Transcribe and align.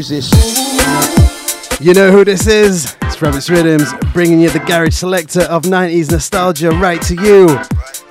Who's 0.00 0.08
this? 0.08 1.78
You 1.78 1.92
know 1.92 2.10
who 2.10 2.24
this 2.24 2.46
is? 2.46 2.96
It's 3.02 3.20
Rabbit 3.20 3.46
Riddims, 3.50 3.92
bringing 4.14 4.40
you 4.40 4.48
the 4.48 4.60
garage 4.60 4.94
selector 4.94 5.42
of 5.42 5.64
90s 5.64 6.10
nostalgia 6.10 6.70
right 6.70 7.02
to 7.02 7.16
you. 7.16 7.48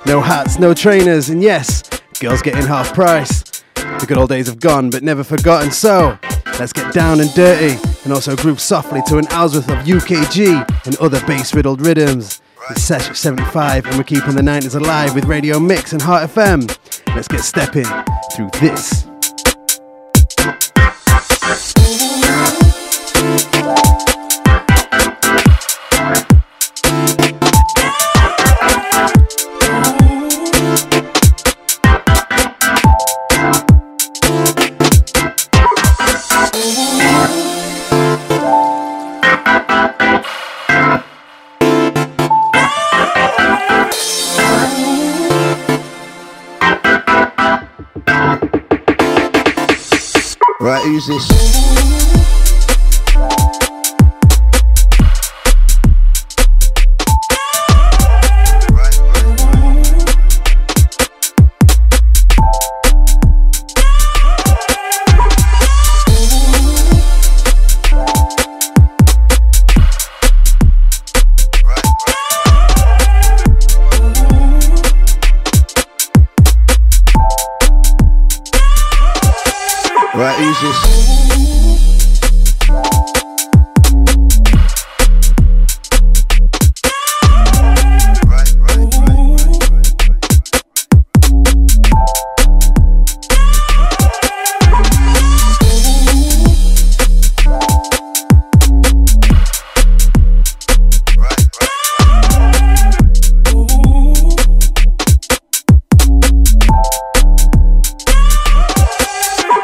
No 0.06 0.20
hats, 0.20 0.60
no 0.60 0.72
trainers, 0.72 1.30
and 1.30 1.42
yes, 1.42 1.82
girls 2.20 2.42
getting 2.42 2.64
half 2.64 2.94
price. 2.94 3.42
The 3.74 4.04
good 4.06 4.18
old 4.18 4.28
days 4.28 4.46
have 4.46 4.60
gone, 4.60 4.90
but 4.90 5.02
never 5.02 5.24
forgotten. 5.24 5.72
So, 5.72 6.16
let's 6.60 6.72
get 6.72 6.94
down 6.94 7.18
and 7.18 7.34
dirty, 7.34 7.76
and 8.04 8.12
also 8.12 8.36
groove 8.36 8.60
softly 8.60 9.02
to 9.08 9.18
an 9.18 9.26
hour's 9.30 9.56
worth 9.56 9.68
of 9.68 9.78
UKG 9.78 10.86
and 10.86 10.96
other 10.98 11.20
bass 11.26 11.56
riddled 11.56 11.84
rhythms. 11.84 12.40
It's 12.70 12.82
Sesh 12.82 13.18
75, 13.18 13.86
and 13.86 13.96
we're 13.96 14.04
keeping 14.04 14.36
the 14.36 14.42
90s 14.42 14.76
alive 14.80 15.16
with 15.16 15.24
Radio 15.24 15.58
Mix 15.58 15.92
and 15.92 16.00
Heart 16.00 16.30
FM. 16.30 17.16
Let's 17.16 17.26
get 17.26 17.40
stepping 17.40 17.86
through 18.32 18.50
this. 18.60 19.09
Who's 50.84 51.06
this? 51.06 52.49
Right, 80.20 80.36
who's 80.36 81.09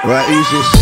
Right, 0.06 0.24
who's 0.28 0.75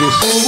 Right, 0.00 0.39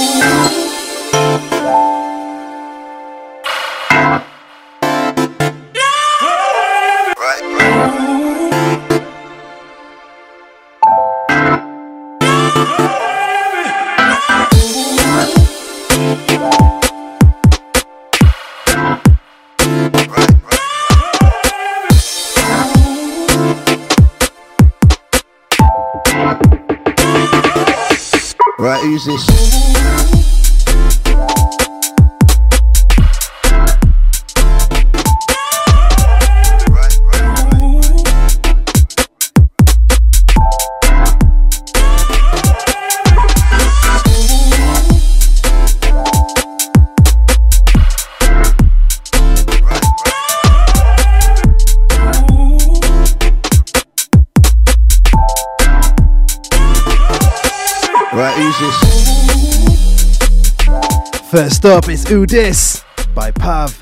First 61.31 61.65
up 61.65 61.89
is 61.89 62.05
Udis 62.05 62.83
by 63.15 63.31
Pav, 63.31 63.75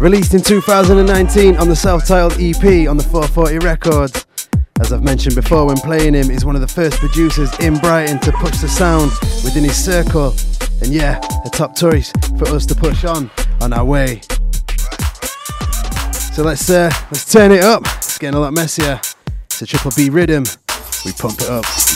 released 0.00 0.32
in 0.32 0.40
2019 0.40 1.56
on 1.56 1.68
the 1.68 1.76
self-titled 1.76 2.32
EP 2.40 2.88
on 2.88 2.96
the 2.96 3.02
440 3.02 3.58
Records. 3.58 4.26
As 4.80 4.90
I've 4.90 5.02
mentioned 5.02 5.34
before, 5.34 5.66
when 5.66 5.76
playing 5.76 6.14
him, 6.14 6.30
he's 6.30 6.46
one 6.46 6.54
of 6.54 6.62
the 6.62 6.66
first 6.66 6.98
producers 6.98 7.52
in 7.60 7.76
Brighton 7.76 8.18
to 8.20 8.32
push 8.32 8.56
the 8.58 8.68
sound 8.68 9.10
within 9.44 9.64
his 9.64 9.76
circle, 9.76 10.34
and 10.80 10.94
yeah, 10.94 11.20
a 11.44 11.50
top 11.50 11.76
choice 11.76 12.10
for 12.38 12.48
us 12.48 12.64
to 12.66 12.74
push 12.74 13.04
on 13.04 13.30
on 13.60 13.74
our 13.74 13.84
way. 13.84 14.22
So 16.32 16.42
let's 16.42 16.70
uh, 16.70 16.90
let's 17.10 17.30
turn 17.30 17.52
it 17.52 17.62
up. 17.62 17.82
It's 17.98 18.16
getting 18.16 18.36
a 18.36 18.40
lot 18.40 18.54
messier. 18.54 18.98
It's 19.44 19.60
a 19.60 19.66
triple 19.66 19.92
B 19.94 20.08
rhythm. 20.08 20.44
We 21.04 21.12
pump 21.12 21.38
it 21.42 21.50
up. 21.50 21.95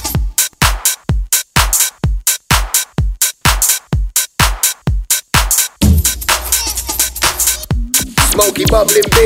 Smokey 8.41 8.65
bubbling 8.73 9.05
B. 9.13 9.21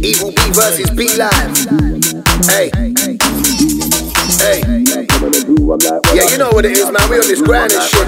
Evil 0.00 0.32
B 0.32 0.40
versus 0.56 0.88
B 0.96 1.12
Live. 1.12 1.52
Hey. 2.48 2.72
Hey. 4.40 4.64
Yeah, 6.16 6.24
you 6.30 6.38
know 6.38 6.48
what 6.56 6.64
it 6.64 6.72
is, 6.72 6.90
man. 6.90 7.04
We 7.10 7.20
on 7.20 7.28
this 7.28 7.42
grind 7.42 7.72
and 7.72 7.82
shit. 7.82 8.06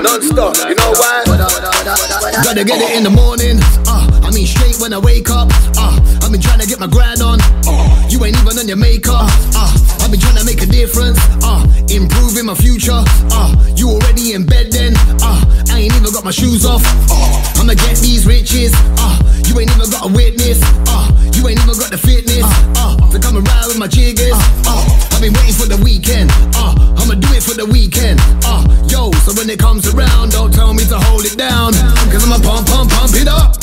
Non-stop. 0.00 0.56
You 0.66 0.74
know 0.74 0.92
why? 0.96 1.22
Gotta 2.44 2.64
get 2.64 2.80
it 2.80 2.96
in 2.96 3.04
the 3.04 3.12
morning. 3.12 3.60
Uh, 3.86 4.08
I 4.24 4.30
mean, 4.32 4.46
straight 4.46 4.80
when 4.80 4.94
I 4.94 4.98
wake 4.98 5.28
up. 5.28 5.48
Uh, 5.76 6.00
I've 6.24 6.32
been 6.32 6.40
trying 6.40 6.60
to 6.60 6.66
get 6.66 6.80
my 6.80 6.86
grind 6.86 7.20
on. 7.20 7.40
Uh, 7.68 8.08
you 8.08 8.24
ain't 8.24 8.40
even 8.40 8.58
on 8.58 8.68
your 8.68 8.78
makeup. 8.78 9.28
Uh, 9.52 9.68
I've 10.00 10.10
been 10.10 10.20
trying 10.20 10.38
to 10.38 10.46
make 10.46 10.62
a 10.62 10.66
difference. 10.66 11.18
Uh, 11.44 11.60
improving 11.92 12.46
my 12.46 12.54
future. 12.54 13.04
Uh, 13.36 13.52
you 13.76 13.90
already 13.90 14.32
in 14.32 14.46
bed 14.46 14.71
even 16.12 16.20
got 16.20 16.24
my 16.24 16.30
shoes 16.30 16.64
off. 16.66 16.82
Uh, 17.10 17.60
I'ma 17.60 17.74
get 17.74 17.96
these 17.98 18.26
riches. 18.26 18.72
Uh, 19.00 19.16
you 19.46 19.58
ain't 19.58 19.70
even 19.70 19.88
got 19.90 20.04
a 20.04 20.12
witness. 20.12 20.60
Uh, 20.88 21.08
you 21.32 21.48
ain't 21.48 21.58
even 21.58 21.78
got 21.78 21.90
the 21.90 21.96
fitness. 21.96 22.44
Uh, 22.76 22.96
to 23.10 23.18
come 23.18 23.36
around 23.36 23.68
with 23.68 23.78
my 23.78 23.86
jiggers. 23.86 24.36
Uh, 24.68 24.84
I've 25.12 25.20
been 25.20 25.32
waiting 25.32 25.56
for 25.56 25.66
the 25.66 25.80
weekend. 25.82 26.30
Uh, 26.54 26.74
I'ma 27.00 27.14
do 27.14 27.28
it 27.32 27.42
for 27.42 27.54
the 27.54 27.64
weekend. 27.64 28.20
Uh, 28.44 28.60
yo, 28.88 29.10
so 29.24 29.32
when 29.34 29.48
it 29.48 29.58
comes 29.58 29.88
around, 29.94 30.32
don't 30.32 30.52
tell 30.52 30.74
me 30.74 30.84
to 30.84 30.98
hold 30.98 31.24
it 31.24 31.38
down. 31.38 31.72
Cause 32.12 32.24
I'ma 32.24 32.38
pump, 32.44 32.68
pump, 32.68 32.90
pump 32.90 33.12
it 33.16 33.28
up. 33.28 33.56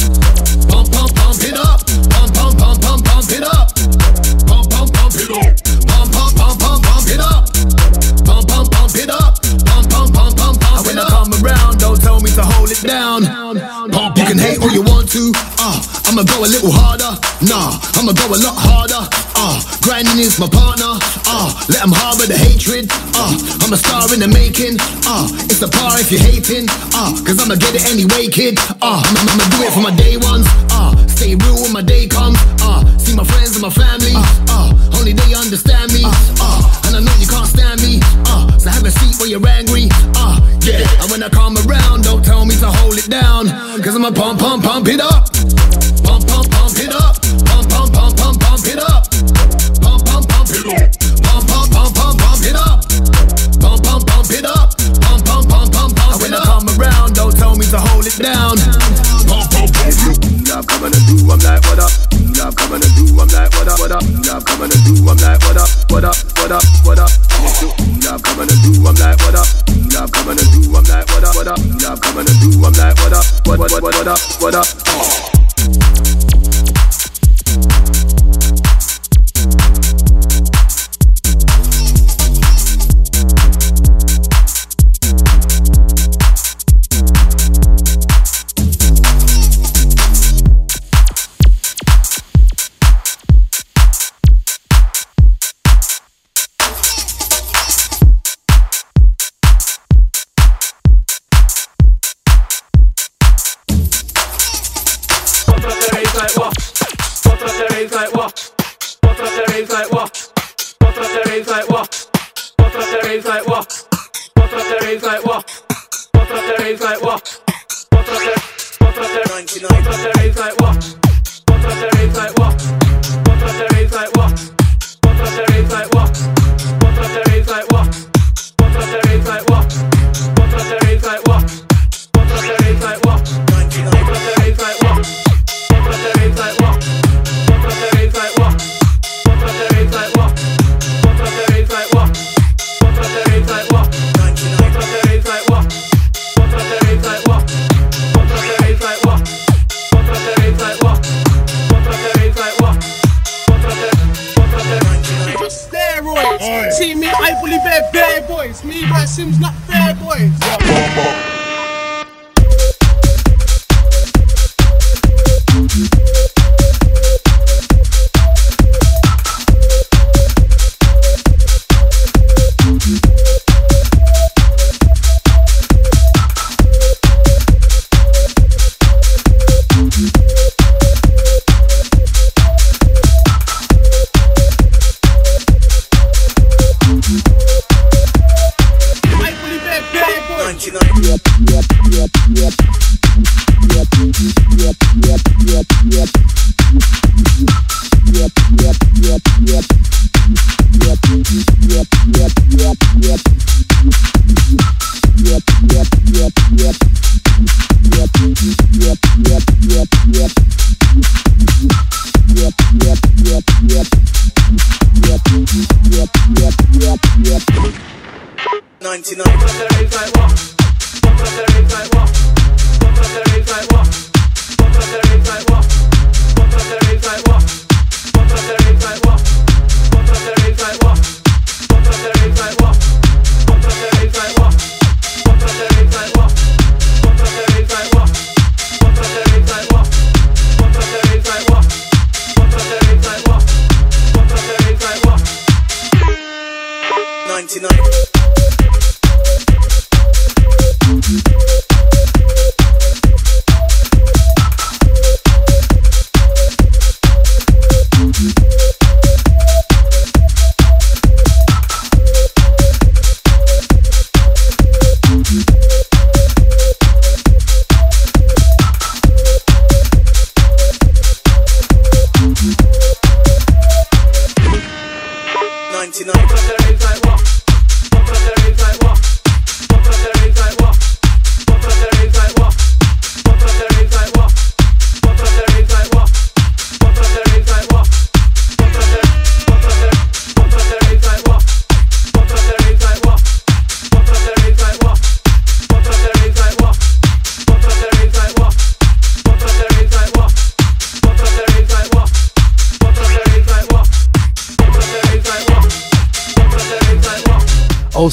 Can 14.30 14.38
hate 14.38 14.62
all 14.62 14.70
you 14.70 14.86
want 14.86 15.10
to. 15.10 15.34
Uh, 15.58 15.82
I'ma 16.06 16.22
go 16.22 16.46
a 16.46 16.50
little 16.50 16.70
harder. 16.70 17.18
Nah, 17.42 17.82
I'ma 17.98 18.14
go 18.14 18.30
a 18.30 18.38
lot 18.38 18.54
harder. 18.54 19.02
Uh, 19.34 19.58
grinding 19.82 20.22
is 20.22 20.38
my 20.38 20.46
partner. 20.46 21.02
Uh, 21.26 21.50
let 21.66 21.82
them 21.82 21.90
harbor 21.90 22.30
the 22.30 22.38
hatred. 22.38 22.86
Uh, 23.18 23.34
I'm 23.66 23.74
a 23.74 23.78
star 23.78 24.06
in 24.14 24.22
the 24.22 24.30
making. 24.30 24.78
Uh, 25.10 25.26
it's 25.50 25.66
a 25.66 25.68
par 25.68 25.98
if 25.98 26.14
you're 26.14 26.22
hating. 26.22 26.70
Uh, 26.94 27.10
cause 27.26 27.42
I'ma 27.42 27.58
get 27.58 27.74
it 27.74 27.90
anyway, 27.90 28.30
kid. 28.30 28.62
Uh, 28.86 29.02
I'ma, 29.02 29.34
I'ma 29.34 29.46
do 29.50 29.66
it 29.66 29.74
for 29.74 29.82
my 29.82 29.94
day 29.98 30.22
ones. 30.22 30.46
Uh, 30.70 30.94
stay 31.10 31.34
real 31.34 31.58
when 31.58 31.74
my 31.74 31.82
day 31.82 32.06
comes. 32.06 32.38
Uh, 32.62 32.86
see 33.02 33.18
my 33.18 33.26
friends 33.26 33.58
and 33.58 33.66
my 33.66 33.74
family. 33.74 33.99
Cause 43.90 43.96
I'ma 43.96 44.12
pump, 44.12 44.40
pump, 44.40 44.64
pump 44.64 44.88
it 44.88 45.02
up. 45.02 45.39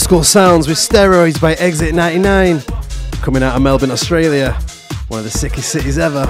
School 0.06 0.22
sounds 0.22 0.68
with 0.68 0.78
steroids 0.78 1.40
by 1.40 1.54
Exit 1.54 1.92
99, 1.92 2.60
coming 3.22 3.42
out 3.42 3.56
of 3.56 3.62
Melbourne, 3.62 3.90
Australia. 3.90 4.52
one 5.08 5.18
of 5.18 5.24
the 5.24 5.36
sickest 5.36 5.72
cities 5.72 5.98
ever. 5.98 6.24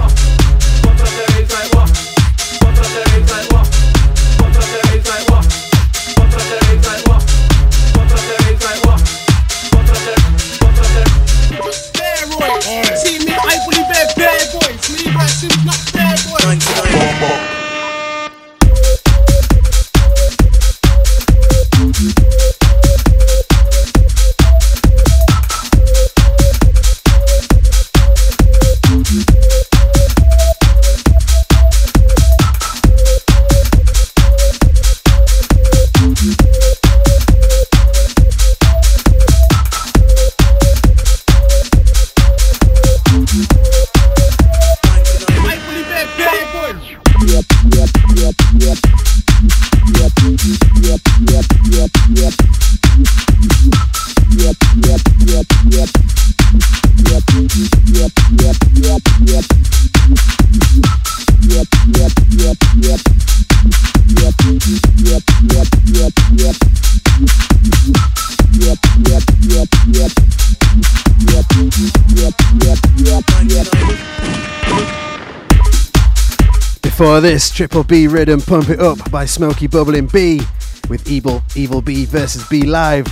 Before 76.97 77.21
this, 77.21 77.51
Triple 77.51 77.83
B 77.83 78.07
rhythm 78.07 78.41
Pump 78.41 78.69
It 78.69 78.79
Up 78.79 79.11
by 79.11 79.23
Smokey 79.23 79.67
Bubbling 79.67 80.07
B 80.07 80.41
with 80.89 81.07
Evil 81.07 81.43
Evil 81.55 81.79
B 81.79 82.05
versus 82.05 82.43
B 82.49 82.63
Live. 82.63 83.05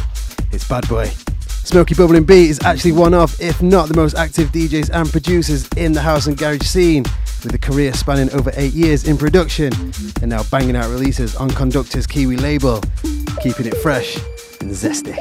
It's 0.51 0.68
Bad 0.68 0.89
Boy. 0.89 1.06
Smokey 1.50 1.94
Bubbling 1.94 2.24
B 2.24 2.50
is 2.50 2.60
actually 2.63 2.94
one 2.94 3.13
of, 3.13 3.39
if 3.39 3.62
not 3.62 3.88
the 3.88 3.94
most 3.94 4.15
active 4.15 4.50
DJs 4.50 4.89
and 4.92 5.08
producers 5.12 5.68
in 5.77 5.92
the 5.92 6.01
house 6.01 6.25
and 6.25 6.36
garage 6.36 6.63
scene, 6.65 7.04
with 7.44 7.54
a 7.54 7.60
career 7.60 7.94
spanning 7.94 8.34
over 8.34 8.51
eight 8.56 8.74
years 8.74 9.08
in 9.08 9.18
production 9.18 9.72
and 10.20 10.30
now 10.32 10.42
banging 10.46 10.75
out 10.75 10.89
releases 10.89 11.36
on 11.36 11.51
Conducta's 11.51 12.08
Kiwi 12.08 12.38
label, 12.38 12.82
keeping 13.39 13.68
it 13.68 13.77
fresh 13.77 14.18
and 14.62 14.72
zesty. 14.72 15.15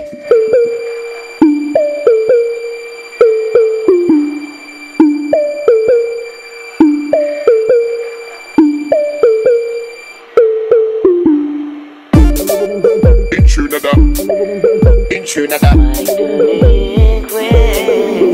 Trinidad. 15.35 15.75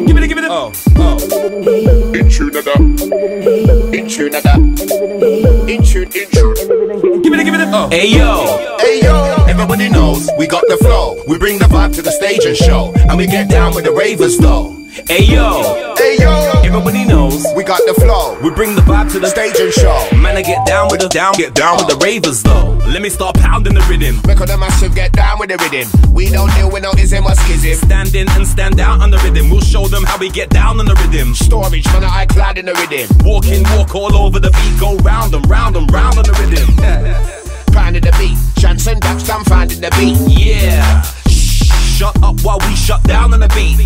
Give 0.07 0.19
it, 0.19 0.29
give 0.29 0.37
it, 0.37 0.45
oh, 0.51 0.71
oh. 0.97 1.17
In 2.13 2.29
Trinidad. 2.29 2.79
In 3.95 4.07
Trinidad. 4.07 4.59
In 5.67 5.83
tune, 5.83 6.13
in 6.13 6.31
tune. 6.31 7.23
Give 7.23 7.33
it, 7.33 7.43
give 7.43 7.55
it, 7.55 7.69
oh. 7.73 7.89
Hey 7.91 8.07
yo, 8.07 8.77
Hey 8.81 9.01
yo. 9.03 9.40
Everybody 9.51 9.89
knows 9.89 10.31
we 10.39 10.47
got 10.47 10.63
the 10.69 10.77
flow. 10.77 11.21
We 11.27 11.37
bring 11.37 11.59
the 11.59 11.65
vibe 11.65 11.93
to 11.97 12.03
the 12.03 12.13
stage 12.13 12.45
and 12.45 12.57
show. 12.57 12.93
And 13.09 13.19
we 13.19 13.27
get 13.27 13.51
down 13.51 13.75
with 13.75 13.85
the 13.85 13.93
ravers 13.93 14.39
though. 14.39 14.71
hey 15.09 15.25
yo. 15.25 15.95
Hey 15.99 16.19
yo. 16.21 16.63
Everybody 16.63 17.05
knows 17.05 17.45
We 17.57 17.65
got 17.65 17.81
the 17.85 17.95
flow. 17.95 18.39
we 18.43 18.51
bring 18.55 18.77
the 18.77 18.83
vibe 18.83 19.11
to 19.13 19.19
the 19.19 19.29
Stage 19.29 19.59
and 19.59 19.73
show. 19.73 19.99
Man, 20.17 20.37
I 20.37 20.43
get 20.43 20.65
down 20.67 20.87
with 20.89 21.01
the 21.01 21.09
down, 21.09 21.35
get 21.35 21.53
down 21.55 21.77
with 21.79 21.89
the 21.89 21.97
ravers 21.97 22.43
though. 22.45 22.79
Let 22.87 23.03
me 23.03 23.09
start 23.11 23.35
pounding 23.37 23.75
the 23.75 23.83
rhythm. 23.91 24.23
Make 24.25 24.41
all 24.41 24.47
the 24.47 24.57
massive 24.57 24.95
get 24.95 25.13
down 25.13 25.41
with 25.41 25.51
the 25.51 25.59
rhythm. 25.59 26.15
We 26.15 26.31
don't 26.31 26.53
deal 26.55 26.71
with 26.71 26.85
no 26.85 26.93
ism 26.93 27.27
or 27.27 27.35
schism. 27.35 27.75
Stand 27.89 28.15
in 28.15 28.31
and 28.31 28.47
stand 28.47 28.79
out 28.79 29.01
on 29.03 29.11
the 29.11 29.19
rhythm. 29.19 29.51
We'll 29.51 29.67
show 29.67 29.89
them 29.89 30.05
how 30.05 30.17
we 30.19 30.31
get 30.31 30.51
down 30.51 30.79
on 30.79 30.87
the 30.87 30.95
rhythm. 30.95 31.35
Storage, 31.35 31.87
man, 31.87 32.05
I 32.05 32.25
clad 32.27 32.57
in 32.57 32.67
the 32.67 32.75
rhythm. 32.75 33.07
Walk 33.27 33.47
in, 33.47 33.65
walk 33.75 33.95
all 33.97 34.15
over 34.15 34.39
the 34.39 34.51
beat, 34.51 34.81
go 34.81 34.97
round 35.03 35.35
and 35.35 35.45
round 35.51 35.77
and 35.77 35.91
round 35.91 36.19
on 36.19 36.25
the 36.25 36.35
rhythm. 36.39 36.71
Pounding 37.75 38.03
the 38.03 38.15
beat. 38.19 38.50
Johnson, 38.61 39.01
Daxton, 39.01 39.43
finding 39.49 39.81
the 39.81 39.91
beat. 39.99 40.17
Yeah. 40.39 41.03
Shut 41.31 42.15
up 42.23 42.41
while 42.43 42.59
we 42.61 42.75
shut 42.77 43.03
down 43.05 43.33
on 43.33 43.41
the 43.41 43.49
beat. 43.49 43.77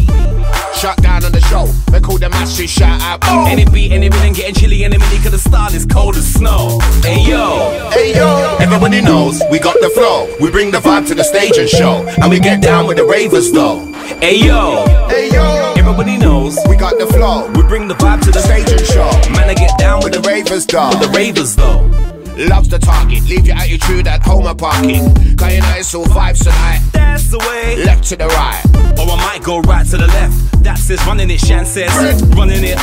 Shut 0.76 0.96
down 1.02 1.24
on 1.24 1.32
the 1.32 1.40
show. 1.42 1.66
Make 1.92 2.08
all 2.08 2.18
the 2.18 2.28
masses 2.28 2.70
shout 2.70 3.00
out. 3.02 3.20
Oh. 3.22 3.46
Any 3.48 3.64
beat, 3.64 3.92
any 3.92 4.08
rhythm 4.08 4.32
getting 4.32 4.54
chilly 4.54 4.82
in 4.82 4.90
the 4.90 4.98
mini 4.98 5.18
cause 5.22 5.30
the 5.32 5.38
style 5.38 5.72
is 5.74 5.86
cold 5.86 6.16
as 6.16 6.26
snow. 6.34 6.78
Hey 7.02 7.22
yo. 7.24 7.88
Hey 7.92 8.14
yo. 8.16 8.56
Everybody 8.60 9.00
knows 9.00 9.40
we 9.50 9.58
got 9.60 9.76
the 9.80 9.90
flow. 9.90 10.28
We 10.40 10.50
bring 10.50 10.70
the 10.72 10.78
vibe 10.78 11.06
to 11.08 11.14
the 11.14 11.24
stage 11.24 11.56
and 11.56 11.68
show. 11.68 12.04
And 12.20 12.30
we 12.30 12.40
get 12.40 12.60
down 12.60 12.86
with 12.86 12.96
the 12.96 13.04
ravers 13.04 13.52
though. 13.52 13.78
Hey 14.20 14.36
yo. 14.38 14.84
Hey 15.08 15.30
yo. 15.32 15.74
Everybody 15.76 16.16
knows 16.18 16.58
We 16.68 16.76
got 16.76 16.98
the 16.98 17.06
flow. 17.06 17.46
we 17.52 17.62
bring 17.62 17.86
the 17.88 17.94
vibe 17.94 18.22
to 18.24 18.30
the 18.32 18.40
Stage 18.40 18.70
and 18.70 18.80
show. 18.86 19.10
Man, 19.32 19.48
I 19.50 19.54
get 19.54 19.78
down 19.78 19.98
with 20.02 20.12
With 20.12 20.14
the 20.14 20.20
the 20.20 20.28
ravers 20.28 20.66
though. 20.66 20.88
with 20.88 21.00
the 21.00 21.08
ravers 21.16 21.56
though. 21.56 22.13
Loves 22.36 22.68
the 22.68 22.78
target. 22.78 23.22
Leave 23.24 23.46
you 23.46 23.52
at 23.52 23.68
your 23.68 23.78
attitude 23.78 24.06
at 24.06 24.22
home 24.22 24.46
or 24.46 24.54
parking. 24.54 25.04
Cause 25.36 25.54
you 25.54 25.60
know 25.60 25.74
it's 25.76 25.94
all 25.94 26.04
vibes 26.04 26.42
tonight. 26.42 26.80
That's 26.92 27.30
the 27.30 27.38
way. 27.38 27.84
Left 27.84 28.04
to 28.08 28.16
the 28.16 28.26
right. 28.26 28.62
Or 28.98 29.10
I 29.10 29.16
might 29.16 29.42
go 29.42 29.60
right 29.60 29.86
to 29.86 29.96
the 29.96 30.06
left. 30.06 30.62
That's 30.62 30.82
says 30.82 31.04
running 31.06 31.30
it, 31.30 31.40
Shan 31.40 31.64
says 31.66 31.92
running 32.36 32.64
it. 32.64 32.76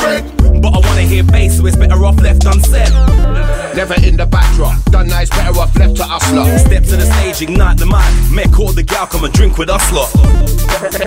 But 0.61 0.73
I 0.73 0.79
wanna 0.79 1.01
hear 1.01 1.23
bass, 1.23 1.57
so 1.57 1.65
it's 1.65 1.75
better 1.75 2.03
off 2.05 2.19
left 2.21 2.45
unsaid. 2.45 2.89
Never 3.75 3.95
in 4.05 4.17
the 4.17 4.25
backdrop. 4.25 4.83
Done 4.85 5.07
nice, 5.07 5.29
better 5.29 5.57
off 5.59 5.75
left 5.75 5.95
to 5.97 6.03
us 6.03 6.31
lot. 6.33 6.59
Step 6.59 6.83
to 6.83 6.97
the 6.97 7.05
stage, 7.05 7.41
ignite 7.41 7.77
the 7.77 7.85
mic. 7.85 8.05
Make 8.31 8.59
all 8.59 8.71
the 8.71 8.83
gal 8.83 9.07
come 9.07 9.23
and 9.23 9.33
drink 9.33 9.57
with 9.57 9.69
us 9.69 9.91
lot. 9.91 10.11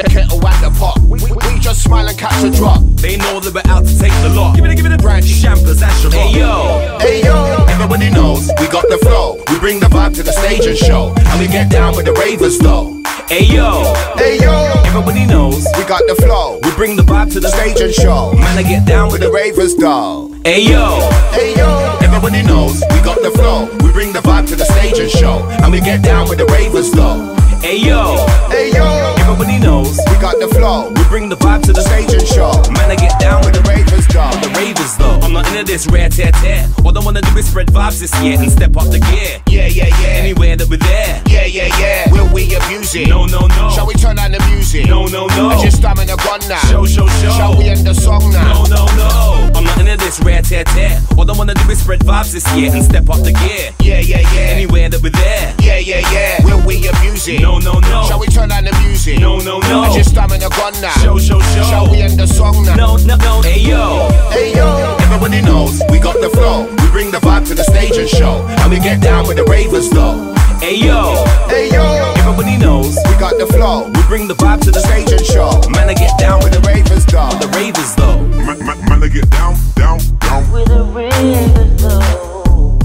Kettle 0.08 0.46
at 0.46 0.60
the 0.62 0.70
pot. 0.78 0.98
We, 1.00 1.18
we, 1.22 1.30
we 1.32 1.60
just 1.60 1.82
smile 1.82 2.08
and 2.08 2.18
catch 2.18 2.42
a 2.44 2.50
drop. 2.50 2.82
They 2.96 3.16
know 3.16 3.40
that 3.40 3.54
we're 3.54 3.70
out 3.70 3.84
to 3.86 3.98
take 3.98 4.12
the 4.22 4.30
lot. 4.30 4.56
Give 4.56 4.64
it, 4.64 4.72
a 4.72 4.74
give 4.74 4.86
it 4.86 4.92
a 4.92 4.98
branch. 4.98 5.26
Champers 5.42 5.80
Shabbat. 5.80 6.12
Hey 6.12 6.38
yo. 6.38 6.98
Hey 7.00 7.22
yo, 7.22 7.66
everybody 7.68 8.10
knows 8.34 8.50
we 8.60 8.68
got 8.68 8.88
the 8.88 8.98
flow. 8.98 9.36
We 9.48 9.58
bring 9.58 9.80
the 9.80 9.86
vibe 9.86 10.14
to 10.16 10.22
the 10.22 10.32
stage 10.32 10.66
and 10.66 10.76
show. 10.76 11.14
And 11.16 11.40
we 11.40 11.46
get 11.46 11.70
down 11.70 11.96
with 11.96 12.06
the 12.06 12.12
ravers 12.12 12.58
though. 12.58 13.00
Hey 13.28 13.44
yo. 13.44 13.94
Hey 14.16 14.38
yo, 14.40 14.52
Everybody 14.84 15.26
knows 15.26 15.66
we 15.76 15.84
got 15.84 16.02
the 16.06 16.14
flow. 16.14 16.60
we 16.62 16.70
bring 16.72 16.96
the 16.96 17.02
vibe 17.02 17.32
to 17.32 17.40
the 17.40 17.48
Stage 17.48 17.80
and 17.80 17.94
show. 17.94 18.32
Man, 18.32 18.58
I 18.58 18.62
get 18.62 18.86
down 18.86 19.10
With 19.10 19.20
the 19.20 19.30
ravers 19.30 19.74
though. 19.76 20.30
Hey 20.44 20.62
yo. 20.62 21.00
Hey 21.32 21.54
yo, 21.56 21.98
everybody 22.02 22.42
knows 22.42 22.82
we 22.90 23.00
got 23.02 23.22
the 23.22 23.30
flow. 23.30 23.68
We 23.82 23.92
bring 23.92 24.12
the 24.12 24.20
vibe 24.20 24.48
to 24.48 24.56
the 24.56 24.64
stage 24.64 24.98
and 24.98 25.10
show. 25.10 25.46
And 25.62 25.72
we 25.72 25.80
get 25.80 26.02
down 26.02 26.28
with 26.28 26.38
the 26.38 26.46
ravers 26.46 26.90
though. 26.90 27.34
Hey 27.62 27.78
yo, 27.78 28.26
hey 28.50 28.72
yo. 28.72 29.23
Everybody 29.24 29.58
knows 29.58 29.96
we 30.12 30.16
got 30.20 30.38
the 30.38 30.48
flow. 30.48 30.90
we 30.92 31.02
bring 31.08 31.28
the 31.28 31.36
vibe 31.36 31.62
to 31.64 31.72
the 31.72 31.80
Stage 31.80 32.12
and 32.12 32.26
show. 32.28 32.52
Man, 32.76 32.90
I 32.90 32.96
get 32.96 33.18
down 33.18 33.40
with 33.44 33.54
the 33.54 33.62
ravers 33.64 34.06
though. 34.12 34.30
the 34.44 34.52
ravers 34.54 34.96
though. 34.96 35.18
I'm 35.24 35.32
not 35.32 35.48
into 35.48 35.64
this 35.64 35.86
rare 35.88 36.08
tear 36.08 36.30
tear. 36.44 36.68
All 36.84 36.96
I 36.96 37.00
wanna 37.02 37.22
do 37.22 37.32
is 37.38 37.48
spread 37.48 37.68
vibes 37.68 38.00
this 38.00 38.12
year 38.22 38.38
and 38.38 38.52
step 38.52 38.76
up 38.76 38.84
the 38.92 39.00
gear. 39.00 39.40
Yeah, 39.48 39.66
yeah, 39.66 39.88
yeah. 39.88 40.20
Anywhere 40.20 40.56
that 40.56 40.68
we're 40.68 40.76
there. 40.76 41.22
Yeah, 41.26 41.46
yeah, 41.46 41.72
yeah. 41.80 42.12
Will 42.12 42.28
we 42.32 42.54
abuse 42.54 42.94
it? 42.94 43.08
No, 43.08 43.24
no, 43.26 43.46
no. 43.48 43.70
Shall 43.70 43.86
we 43.86 43.94
turn 43.94 44.18
on 44.18 44.32
the 44.32 44.40
music? 44.52 44.86
No, 44.86 45.06
no, 45.06 45.26
no. 45.28 45.48
I 45.48 45.62
just 45.62 45.78
stamina 45.78 46.16
gone 46.20 46.44
now. 46.46 46.60
Show, 46.68 46.84
show, 46.84 47.08
show. 47.24 47.32
Shall 47.32 47.56
we 47.56 47.64
end 47.68 47.86
the 47.86 47.94
song 47.94 48.30
now? 48.30 48.64
No, 48.68 48.86
no, 48.86 48.86
no. 49.00 49.50
I'm 49.56 49.64
not 49.64 49.78
into 49.80 49.96
this 50.04 50.20
rare 50.20 50.42
tear 50.42 50.64
tear. 50.64 51.00
All 51.16 51.28
I 51.28 51.34
wanna 51.36 51.54
do 51.54 51.64
is 51.70 51.80
spread 51.80 52.00
vibes 52.00 52.32
this 52.32 52.46
year 52.54 52.70
and 52.72 52.84
step 52.84 53.08
up 53.08 53.24
the 53.24 53.32
gear. 53.32 53.72
Yeah, 53.80 54.00
yeah, 54.00 54.20
yeah. 54.36 54.52
Anywhere 54.52 54.88
that 54.90 55.02
we're 55.02 55.10
there. 55.10 55.54
Yeah, 55.60 55.78
yeah, 55.78 56.04
yeah. 56.12 56.44
Will 56.44 56.60
we 56.66 56.86
abuse 56.86 57.26
it? 57.28 57.40
No, 57.40 57.58
no, 57.58 57.80
no. 57.80 58.04
Shall 58.06 58.20
we 58.20 58.26
turn 58.28 58.52
on 58.52 58.64
the 58.64 58.72
music? 58.84 59.13
No, 59.18 59.38
no, 59.38 59.60
no. 59.60 59.80
I 59.82 59.92
just 59.94 60.10
stamina 60.10 60.48
gone 60.50 60.80
now. 60.80 60.90
Show, 61.02 61.18
show, 61.18 61.40
show. 61.40 61.62
Shall 61.64 61.90
we 61.90 62.00
end 62.02 62.18
the 62.18 62.26
song 62.26 62.64
now? 62.64 62.76
No, 62.76 62.96
no, 62.96 63.16
no. 63.16 63.42
Hey 63.42 63.60
yo. 63.60 64.08
Hey 64.30 64.54
yo, 64.54 64.96
everybody 65.00 65.40
knows 65.42 65.82
we 65.90 65.98
got 65.98 66.20
the 66.20 66.30
flow. 66.30 66.66
We 66.68 66.86
bring 66.90 67.10
the 67.10 67.18
vibe 67.18 67.46
to 67.48 67.54
the 67.54 67.64
stage 67.64 67.96
and 67.96 68.08
show, 68.08 68.46
and 68.60 68.70
we 68.70 68.78
get 68.78 69.00
down 69.00 69.26
with 69.26 69.36
the 69.36 69.44
ravers 69.44 69.90
though. 69.90 70.34
Hey 70.60 70.76
yo. 70.76 71.24
Hey 71.48 71.70
yo, 71.70 71.84
Everybody 72.16 72.56
knows 72.56 72.96
we 73.08 73.14
got 73.18 73.36
the 73.38 73.46
flow. 73.46 73.86
we 73.90 74.02
bring 74.08 74.26
the 74.28 74.34
vibe 74.34 74.60
to 74.62 74.70
the 74.70 74.80
Stage 74.80 75.10
and 75.12 75.24
show, 75.26 75.60
Man, 75.70 75.88
I 75.90 75.94
get 75.94 76.16
down 76.18 76.38
with 76.42 76.52
with 76.52 76.62
the 76.62 76.68
ravers 76.68 77.04
though. 77.06 77.28
the 77.38 77.48
ravers 77.54 77.94
though. 77.96 78.18
Man, 78.46 78.58
man, 78.64 78.78
man, 78.88 79.02
I 79.02 79.08
get 79.08 79.28
down, 79.30 79.54
down, 79.76 79.98
down. 80.20 80.50
with 80.50 80.70
a 80.70 80.82
river 80.84 81.76
flow. 81.78 82.78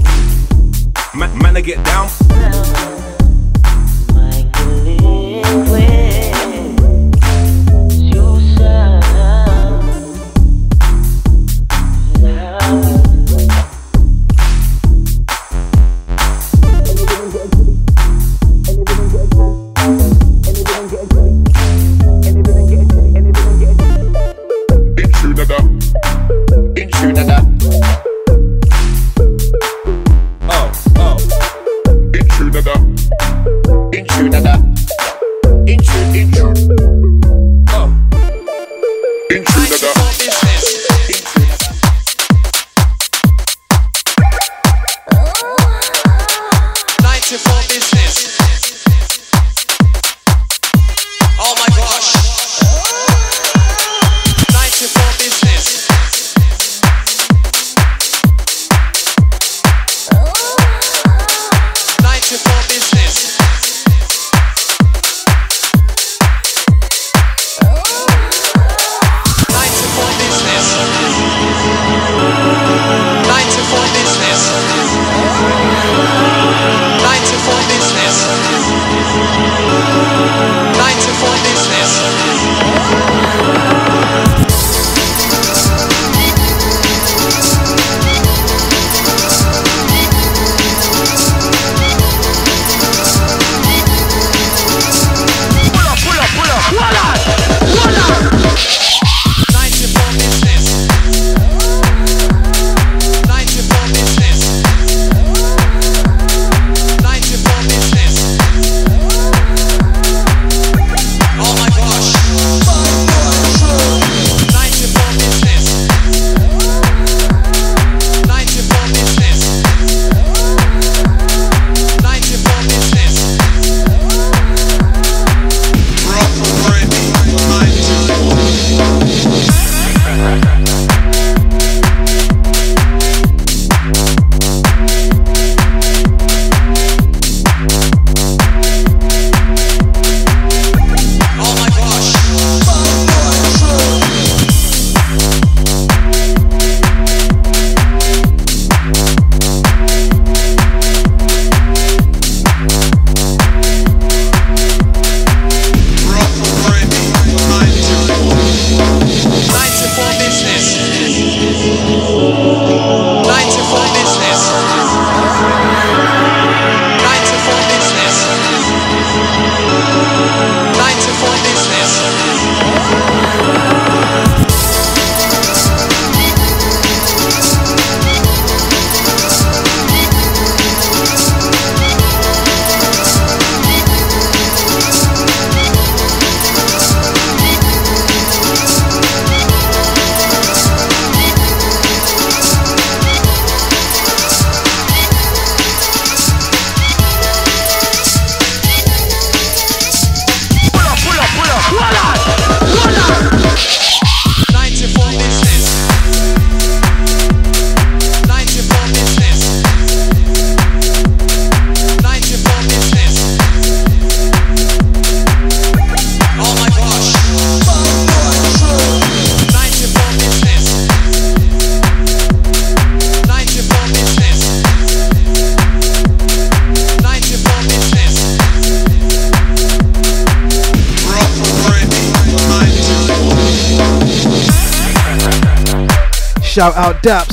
Man, 1.18 1.36
man 1.38 1.56
I 1.56 1.60
get 1.62 1.82
down. 1.84 2.08
Like 4.14 4.46
a 4.56 4.64
liquid, 4.84 5.02
you 5.06 5.42
sound. 5.44 5.79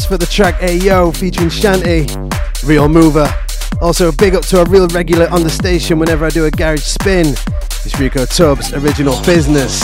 For 0.08 0.18
the 0.18 0.26
track 0.26 0.56
Ayo 0.62 1.16
featuring 1.16 1.50
Shanty, 1.50 2.08
Real 2.66 2.88
Mover. 2.88 3.28
Also, 3.82 4.12
big 4.14 4.36
up 4.36 4.44
to 4.46 4.62
a 4.62 4.66
real 4.66 4.88
regular 4.88 5.30
on 5.30 5.44
the 5.44 5.50
station 5.50 6.00
whenever 6.00 6.26
I 6.26 6.30
do 6.30 6.46
a 6.46 6.52
garage 6.52 6.82
spin. 6.82 7.36
It's 7.84 8.00
Rico 8.00 8.26
Tubbs' 8.26 8.74
original 8.74 9.22
business. 9.26 9.84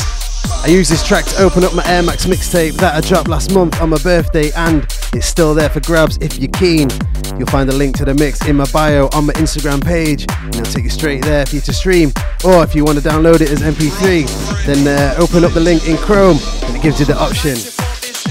I 0.63 0.67
use 0.67 0.87
this 0.87 1.05
track 1.05 1.25
to 1.25 1.43
open 1.43 1.65
up 1.65 1.73
my 1.75 1.85
Air 1.85 2.03
Max 2.03 2.25
mixtape 2.25 2.75
that 2.75 2.95
I 2.95 3.01
dropped 3.05 3.27
last 3.27 3.53
month 3.53 3.81
on 3.81 3.89
my 3.89 3.97
birthday, 3.97 4.51
and 4.53 4.83
it's 5.13 5.27
still 5.27 5.53
there 5.53 5.69
for 5.69 5.81
grabs 5.81 6.17
if 6.21 6.39
you're 6.39 6.51
keen. 6.51 6.89
You'll 7.37 7.47
find 7.47 7.69
a 7.69 7.73
link 7.75 7.97
to 7.97 8.05
the 8.05 8.13
mix 8.13 8.45
in 8.47 8.55
my 8.55 8.69
bio 8.71 9.09
on 9.13 9.25
my 9.25 9.33
Instagram 9.33 9.83
page, 9.83 10.25
and 10.29 10.55
it'll 10.55 10.71
take 10.71 10.85
you 10.85 10.89
straight 10.89 11.21
there 11.23 11.45
for 11.45 11.55
you 11.55 11.61
to 11.61 11.73
stream. 11.73 12.13
Or 12.45 12.63
if 12.63 12.75
you 12.75 12.85
want 12.85 12.97
to 12.97 13.07
download 13.07 13.41
it 13.41 13.51
as 13.51 13.59
MP3, 13.59 14.65
then 14.65 14.87
uh, 14.87 15.15
open 15.21 15.43
up 15.43 15.51
the 15.51 15.59
link 15.59 15.85
in 15.85 15.97
Chrome, 15.97 16.39
and 16.63 16.75
it 16.77 16.81
gives 16.81 16.99
you 16.99 17.05
the 17.05 17.17
option. 17.17 17.82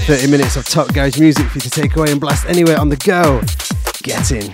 30 0.03 0.29
minutes 0.29 0.57
of 0.57 0.65
top 0.65 0.93
garage 0.93 1.17
music 1.17 1.47
for 1.47 1.59
you 1.59 1.61
to 1.61 1.69
take 1.69 1.95
away 1.95 2.11
and 2.11 2.19
blast 2.19 2.45
anywhere 2.47 2.77
on 2.77 2.89
the 2.89 2.97
go. 2.97 3.41
Get 4.01 4.31
in. 4.31 4.51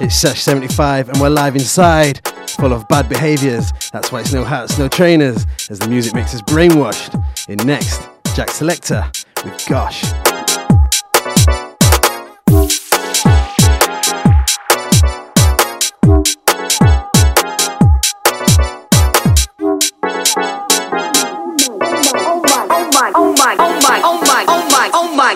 It's 0.00 0.16
Sesh 0.16 0.42
75 0.42 1.10
and 1.10 1.20
we're 1.20 1.28
live 1.28 1.56
inside, 1.56 2.26
full 2.48 2.72
of 2.72 2.88
bad 2.88 3.10
behaviours. 3.10 3.70
That's 3.92 4.10
why 4.10 4.20
it's 4.20 4.32
no 4.32 4.44
hats, 4.44 4.78
no 4.78 4.88
trainers, 4.88 5.44
as 5.68 5.78
the 5.78 5.88
music 5.88 6.14
makes 6.14 6.34
us 6.34 6.40
brainwashed. 6.40 7.22
In 7.50 7.58
next, 7.66 8.00
Jack 8.34 8.48
Selecta 8.48 9.12
with 9.44 9.66
Gosh. 9.66 10.33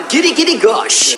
Giddy 0.09 0.33
giddy 0.33 0.57
gosh. 0.57 1.15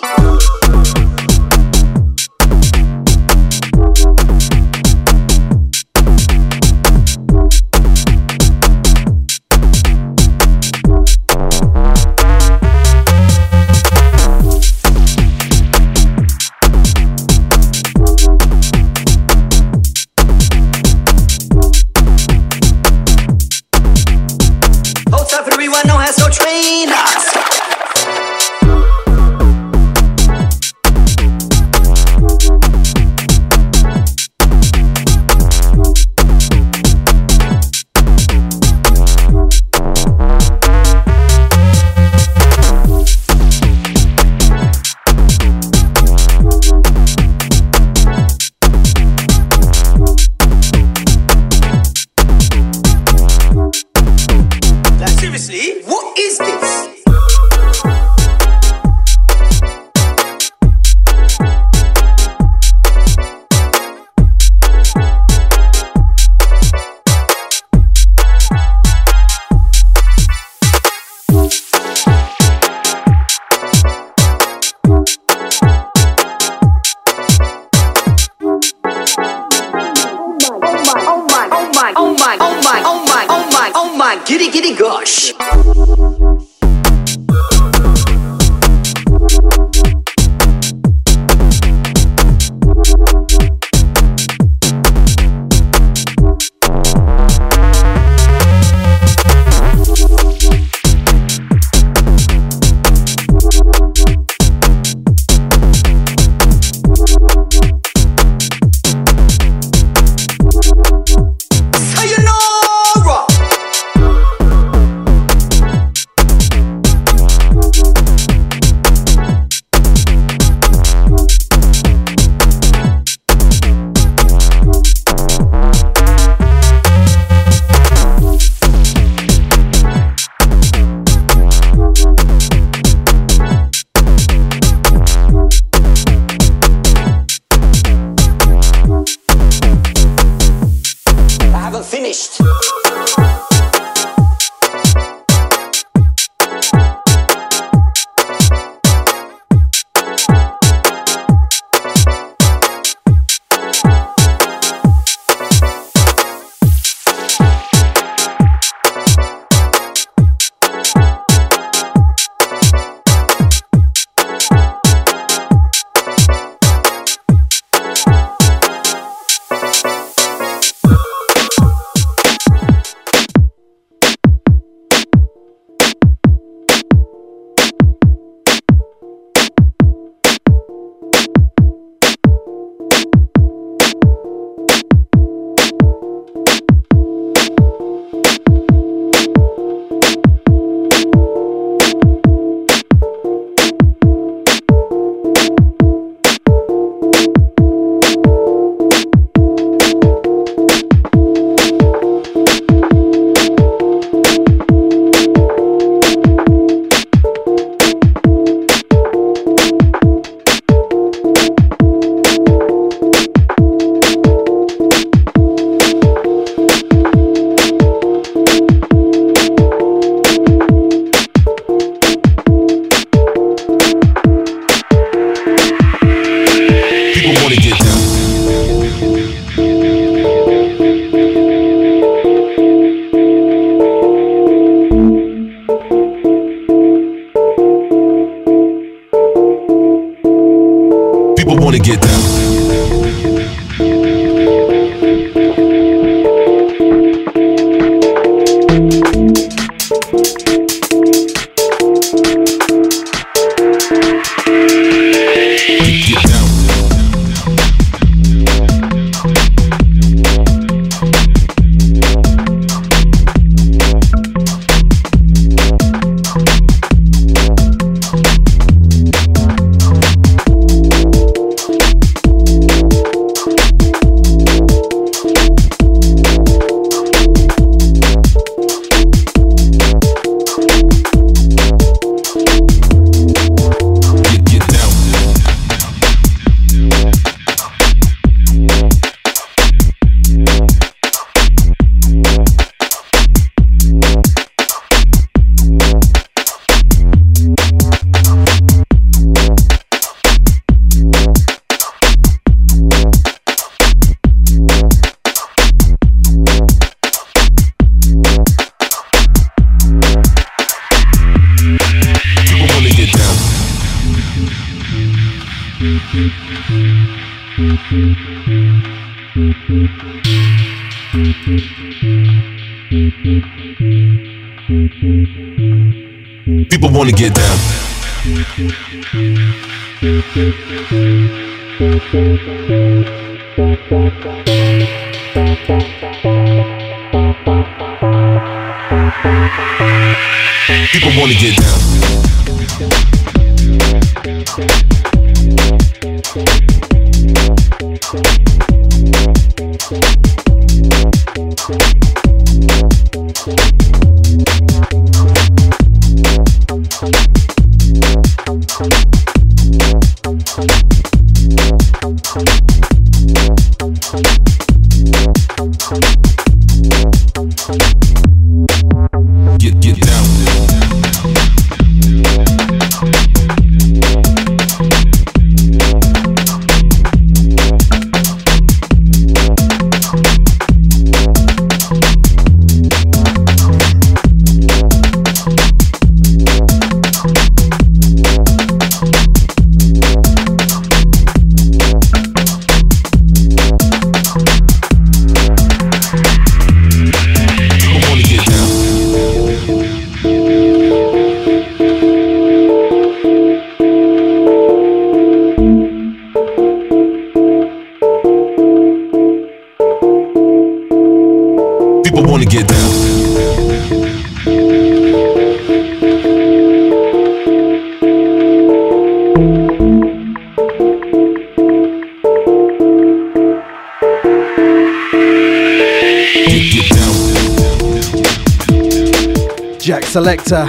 Selecta. 430.12 430.66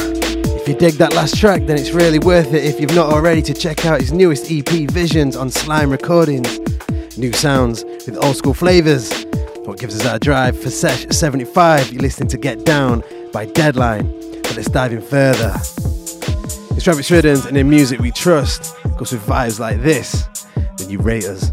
If 0.55 0.69
you 0.69 0.73
dig 0.73 0.93
that 0.93 1.15
last 1.15 1.37
track, 1.37 1.63
then 1.65 1.77
it's 1.77 1.91
really 1.91 2.17
worth 2.17 2.53
it 2.53 2.63
if 2.63 2.79
you've 2.79 2.95
not 2.95 3.11
already 3.11 3.41
to 3.41 3.53
check 3.53 3.85
out 3.85 3.99
his 3.99 4.13
newest 4.13 4.49
EP, 4.49 4.89
Visions, 4.89 5.35
on 5.35 5.51
Slime 5.51 5.89
Recordings. 5.89 6.59
New 7.17 7.33
sounds 7.33 7.83
with 7.83 8.15
old 8.23 8.37
school 8.37 8.53
flavours. 8.53 9.25
What 9.65 9.79
gives 9.79 9.99
us 9.99 10.05
our 10.05 10.17
drive 10.17 10.57
for 10.57 10.69
Sesh 10.69 11.07
75? 11.09 11.91
You're 11.91 12.01
listening 12.01 12.29
to 12.29 12.37
Get 12.37 12.63
Down 12.63 13.03
by 13.33 13.47
Deadline. 13.47 14.07
But 14.43 14.55
let's 14.55 14.69
dive 14.69 14.93
in 14.93 15.01
further. 15.01 15.51
It's 15.57 16.83
Travis 16.85 17.11
Rhythms 17.11 17.45
and 17.45 17.57
in 17.57 17.69
music 17.69 17.99
we 17.99 18.11
trust. 18.11 18.73
Goes 18.95 19.11
with 19.11 19.25
vibes 19.25 19.59
like 19.59 19.81
this. 19.81 20.25
Then 20.77 20.89
you 20.89 20.99
rate 20.99 21.25
us. 21.25 21.51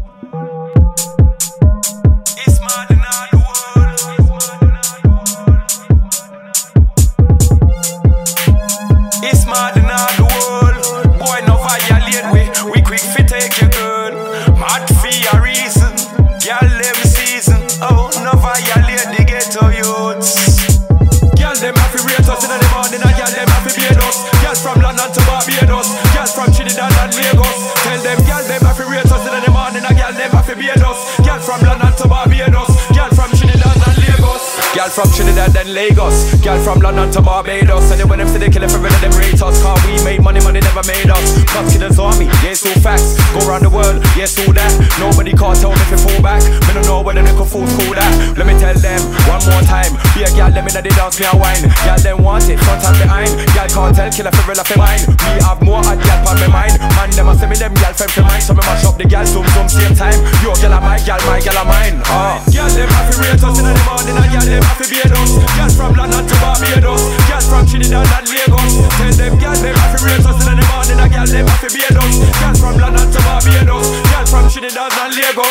From 35.01 35.11
Trinidad 35.17 35.55
and 35.57 35.73
Lagos. 35.73 36.29
Girl 36.45 36.59
from 36.61 36.79
London 36.79 37.09
to 37.11 37.21
Barbados. 37.21 37.89
And 37.89 37.99
then 37.99 38.07
when 38.07 38.19
them 38.19 38.27
say 38.29 38.37
they 38.37 38.49
kill 38.49 38.67
for 38.69 38.77
real, 38.77 38.93
them 39.01 39.13
rate 39.17 39.41
us. 39.41 39.57
Cause 39.61 39.81
we 39.89 39.97
made 40.05 40.21
money, 40.21 40.39
money 40.41 40.61
never 40.61 40.85
made 40.85 41.09
us. 41.09 41.41
Cause 41.49 41.73
killers 41.73 41.97
army, 41.97 42.25
yes, 42.45 42.61
all 42.65 42.77
facts. 42.85 43.17
Go 43.33 43.41
around 43.49 43.65
the 43.65 43.71
world, 43.73 43.97
yes, 44.13 44.37
all 44.37 44.53
that. 44.53 44.69
Nobody 45.01 45.33
can't 45.33 45.57
tell 45.57 45.73
me 45.73 45.81
if 45.81 45.91
you 45.91 46.01
fall 46.05 46.21
back. 46.21 46.41
Me 46.45 46.71
don't 46.77 46.85
know 46.85 47.01
whether 47.01 47.23
they 47.23 47.33
could 47.33 47.49
fool 47.49 47.65
school 47.65 47.97
that. 47.97 48.37
Let 48.37 48.45
me 48.45 48.53
tell 48.61 48.77
them 48.77 49.01
one 49.25 49.41
more 49.49 49.63
time. 49.65 49.89
Be 50.13 50.21
a 50.21 50.29
girl, 50.37 50.53
let 50.53 50.61
me 50.61 50.69
know 50.69 50.81
they 50.85 50.93
dance 50.93 51.17
me 51.17 51.25
a 51.25 51.33
wine. 51.33 51.65
Girl, 51.81 51.97
them 51.97 52.17
want 52.21 52.45
it, 52.45 52.61
front 52.61 52.85
and 52.85 52.97
behind. 53.01 53.31
Girl 53.57 53.69
can't 53.69 53.93
tell, 53.97 54.09
killer 54.13 54.33
for 54.33 54.45
real, 54.45 54.61
for 54.61 54.77
mine. 54.77 55.01
Me 55.33 55.41
have 55.41 55.61
more 55.65 55.81
at 55.81 55.97
girl 55.97 56.29
on 56.29 56.37
my 56.37 56.49
mind. 56.51 56.77
Man, 56.93 57.09
them 57.17 57.31
a 57.31 57.33
say 57.33 57.49
me 57.49 57.57
them 57.57 57.73
girl 57.73 57.93
friend 57.97 58.11
for 58.13 58.25
mine. 58.27 58.43
So 58.43 58.53
me 58.53 58.61
mash 58.69 58.85
up 58.85 59.01
the 59.01 59.09
girl, 59.09 59.25
zoom, 59.25 59.47
zoom, 59.57 59.65
same 59.65 59.97
time. 59.97 60.19
Yo, 60.45 60.53
are 60.53 60.77
my 60.77 61.01
girl, 61.01 61.21
my 61.25 61.41
are 61.41 61.65
mine. 61.65 61.97
Ah. 62.05 62.37
Girl, 62.53 62.69
them 62.69 62.89
happy 62.93 63.15
rate 63.17 63.41
us 63.41 63.57
in 63.57 63.65
the 63.65 63.73
morning. 63.89 64.13
And 64.13 64.29
girl, 64.29 64.45
them 64.45 64.61
beard 64.69 64.90
us. 64.99 65.31
Girl 65.55 65.69
from 65.69 65.95
London 65.95 66.27
to 66.27 66.35
Barbados. 66.41 67.01
Girl 67.27 67.41
from 67.41 67.65
Trinidad 67.65 68.07
and 68.11 68.27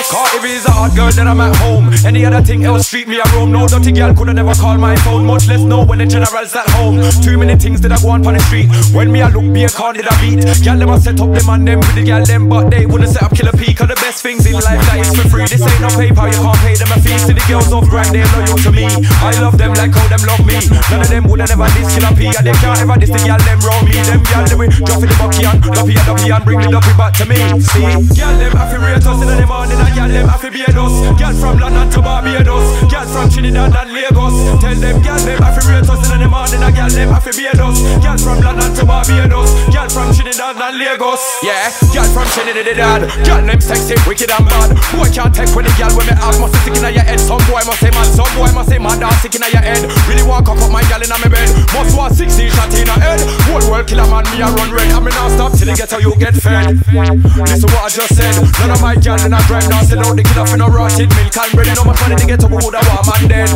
Cause 0.08 0.32
if 0.34 0.44
he's 0.44 0.64
a 0.64 0.70
hot 0.70 0.96
girl, 0.96 1.10
then 1.12 1.28
I'm 1.28 1.40
at 1.40 1.54
home. 1.60 1.92
Any 2.06 2.24
other 2.24 2.40
thing 2.40 2.64
else, 2.64 2.88
treat 2.88 3.06
me 3.06 3.20
a 3.20 3.24
roam. 3.36 3.52
No 3.52 3.68
dirty 3.68 3.92
girl 3.92 4.14
coulda 4.14 4.32
never 4.32 4.54
call 4.54 4.78
my 4.78 4.96
phone. 5.04 5.26
Much 5.26 5.48
less 5.48 5.60
know 5.60 5.84
when 5.84 5.98
the 5.98 6.06
general's 6.06 6.54
at 6.56 6.68
home. 6.78 6.96
Too 7.20 7.36
many 7.36 7.56
things 7.56 7.80
that 7.82 7.92
I 7.92 8.00
go 8.00 8.10
on 8.16 8.22
the 8.22 8.40
street. 8.48 8.70
When 8.96 9.12
me 9.12 9.20
I 9.20 9.28
look, 9.28 9.44
be 9.52 9.64
a 9.64 9.68
card 9.68 9.96
did 9.96 10.08
I 10.08 10.14
beat. 10.22 10.40
Girl, 10.64 10.78
them 10.78 10.88
a 10.88 11.00
set 11.00 11.20
up 11.20 11.28
them 11.34 11.48
and 11.50 11.68
them 11.68 11.80
the 11.92 12.02
girl 12.06 12.24
them, 12.24 12.48
but 12.48 12.70
they 12.70 12.86
wouldn't 12.86 13.12
set 13.12 13.22
up 13.22 13.36
killer 13.36 13.52
peak. 13.52 13.76
Cause 13.76 13.88
the 13.92 13.98
best 14.00 14.22
things 14.22 14.46
in 14.46 14.54
life 14.56 14.80
that 14.88 15.04
is 15.04 15.12
for 15.12 15.28
free. 15.28 15.44
This 15.44 15.60
ain't 15.60 15.80
no 15.84 15.92
PayPal, 15.92 16.32
you 16.32 16.40
can't 16.40 16.60
pay 16.64 16.74
them 16.80 16.90
a 16.94 16.96
fee. 17.02 17.18
See 17.20 17.34
the 17.36 17.44
girls 17.44 17.68
off 17.68 17.84
grind, 17.90 18.14
they 18.16 18.24
loyal 18.32 18.56
to 18.56 18.70
me. 18.72 18.88
I 19.20 19.36
love 19.42 19.58
them 19.58 19.74
like 19.74 19.92
how 19.92 20.06
them 20.08 20.22
love 20.24 20.44
me. 20.48 20.56
None 20.88 21.02
of 21.04 21.08
them 21.12 21.24
woulda 21.28 21.44
never 21.44 21.68
diss 21.76 21.92
killer 21.92 22.14
P. 22.16 22.30
And 22.30 22.46
they 22.48 22.56
can't 22.56 22.80
ever 22.80 22.96
diss 22.96 23.12
the 23.12 23.20
girl 23.20 23.40
them 23.42 23.58
round 23.66 23.84
me. 23.84 24.00
Them 24.00 24.22
girl 24.24 24.44
them 24.48 24.58
we 24.60 24.66
drop 24.70 25.02
in 25.02 25.08
the 25.10 25.16
bucky 25.20 25.44
and 25.44 25.60
duppy 25.60 25.94
and 25.98 26.06
duppy 26.06 26.28
and 26.30 26.44
bring 26.46 26.60
the 26.64 26.68
duppy 26.72 26.94
back 26.96 27.12
to 27.20 27.24
me. 27.28 27.36
See, 27.60 27.84
girl 28.16 28.34
them 28.38 28.54
us 28.56 29.22
in 29.22 29.28
the 29.28 29.46
morning 29.46 29.89
and 29.90 29.98
girl 29.98 30.08
them 30.08 30.28
happy 30.28 30.50
beard 30.50 30.76
us. 30.78 30.94
Girl 31.18 31.34
from 31.34 31.58
London 31.58 31.90
to 31.90 32.00
Barbados. 32.02 32.66
Girl 32.90 33.06
from 33.10 33.26
Trinidad 33.30 33.74
and 33.74 33.90
Lagos. 33.92 34.34
Tell 34.62 34.74
them 34.78 34.96
girl 35.02 35.18
them 35.18 35.38
happy 35.42 35.62
rate 35.66 35.88
us 35.90 36.02
in 36.10 36.20
the 36.20 36.28
morning 36.28 36.62
and 36.62 36.74
girl 36.74 36.90
them 36.90 37.08
happy 37.10 37.32
beard 37.34 37.60
us. 37.60 37.78
Girl 37.98 38.18
from 38.18 38.38
London 38.40 38.70
to 38.74 38.84
Barbados. 38.86 39.50
Girl 39.70 39.88
from 39.90 40.08
Trinidad 40.14 40.56
and 40.56 40.76
Lagos. 40.78 41.22
Yeah, 41.42 41.70
girl 41.90 42.08
from 42.14 42.26
Trinidad. 42.30 43.00
Girl 43.26 43.42
them 43.42 43.60
sexy, 43.60 43.96
wicked 44.06 44.30
and 44.30 44.44
bad. 44.46 44.70
Boy 44.94 45.10
can't 45.10 45.34
take 45.34 45.50
when 45.54 45.66
the 45.66 45.72
girl 45.74 45.92
when 45.98 46.06
me 46.06 46.14
have 46.14 46.38
must 46.38 46.54
stick 46.62 46.76
in 46.78 46.86
your 46.86 47.04
head. 47.04 47.18
Some 47.18 47.42
boy 47.50 47.62
must 47.66 47.80
say 47.82 47.90
mad, 47.90 48.08
some 48.14 48.30
boy 48.38 48.50
must 48.54 48.70
say 48.70 48.78
mad 48.78 49.00
dance 49.02 49.18
stick 49.22 49.34
in 49.34 49.44
your 49.50 49.62
head. 49.62 49.82
Really 50.06 50.22
want 50.22 50.46
cock 50.46 50.60
up 50.62 50.70
my 50.70 50.84
girl 50.86 51.02
in 51.02 51.10
my 51.10 51.18
bed. 51.26 51.50
Must 51.74 51.96
want 51.98 52.14
16 52.14 52.50
shot 52.54 52.70
in 52.74 52.86
her 52.86 53.00
head. 53.00 53.20
Whole 53.50 53.64
world 53.70 53.86
killer 53.88 54.06
man, 54.06 54.24
me 54.30 54.38
a 54.38 54.48
run 54.54 54.70
red. 54.70 54.88
I 54.94 55.00
mean 55.02 55.14
not 55.18 55.34
stop 55.34 55.50
till 55.56 55.66
they 55.66 55.74
get 55.74 55.90
how 55.90 55.98
you 55.98 56.14
get 56.16 56.34
fed. 56.38 56.78
Listen 56.94 57.68
what 57.74 57.82
I 57.86 57.90
just 57.90 58.14
said. 58.14 58.34
None 58.62 58.70
of 58.70 58.80
my 58.80 58.94
girl 58.94 59.18
in 59.18 59.34
a 59.34 59.40
grind 59.48 59.68
now 59.70 59.79
sell 59.86 60.02
out 60.04 60.16
the 60.16 60.24
killer 60.24 60.46
for 60.46 60.56
no 60.56 60.68
rotted 60.68 61.08
milk 61.16 61.36
and 61.36 61.52
bread. 61.52 61.72
Know 61.76 61.84
my 61.84 61.94
funny 61.96 62.16
to 62.16 62.26
get 62.26 62.42
up 62.44 62.50
with 62.50 62.74
a 62.74 62.80
warm 62.80 63.08
and 63.14 63.26
dead. 63.28 63.50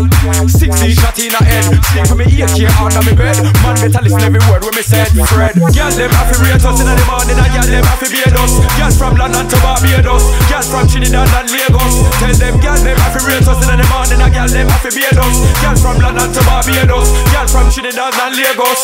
16 0.49 0.95
shot 0.97 1.19
in 1.19 1.33
her 1.35 1.45
head. 1.45 1.65
Sleep 1.93 2.07
with 2.09 2.19
me 2.21 2.27
AK 2.43 2.61
under 2.81 3.03
me 3.05 3.13
bed. 3.17 3.37
Man 3.65 3.77
better 3.81 4.03
listen 4.05 4.23
every 4.23 4.43
word 4.49 4.63
when 4.65 4.75
me 4.75 4.85
said. 4.85 5.11
Fred. 5.29 5.55
Girl 5.57 5.93
them 5.93 6.13
happy 6.13 6.37
rate 6.45 6.65
us 6.65 6.79
in 6.81 6.89
the 6.89 7.05
morning 7.09 7.39
and 7.39 7.51
girl 7.53 7.67
them 7.69 7.85
happy 7.85 8.09
beard 8.13 8.37
us. 8.37 8.53
Girl 8.79 8.93
from 8.95 9.15
London 9.17 9.45
to 9.49 9.57
Barbados. 9.61 10.25
Girl 10.49 10.65
from 10.65 10.85
Trinidad 10.89 11.31
and 11.35 11.49
Lagos. 11.51 11.95
Tell 12.21 12.35
them 12.35 12.55
girl 12.61 12.79
them 12.81 12.99
happy 12.99 13.21
rate 13.27 13.49
us 13.49 13.61
in 13.65 13.77
the 13.77 13.87
morning 13.91 14.21
and 14.21 14.33
girl 14.33 14.49
them 14.49 14.69
happy 14.69 14.91
beard 14.95 15.19
us. 15.19 15.37
Girl 15.61 15.77
from 15.77 15.97
London 16.01 16.29
to 16.33 16.41
Barbados. 16.47 17.09
Girl 17.33 17.49
from 17.49 17.67
Trinidad 17.71 18.15
and 18.15 18.35
Lagos. 18.39 18.83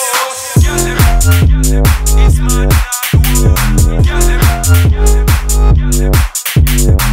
Girl 0.61 0.81
it's 2.21 2.39
mad. 2.41 2.71
Them, 3.41 4.03
girl 4.03 4.21
them, 4.21 4.41
girl 4.91 5.07
them, 5.07 5.27
girl 5.75 5.93
them, 5.93 7.10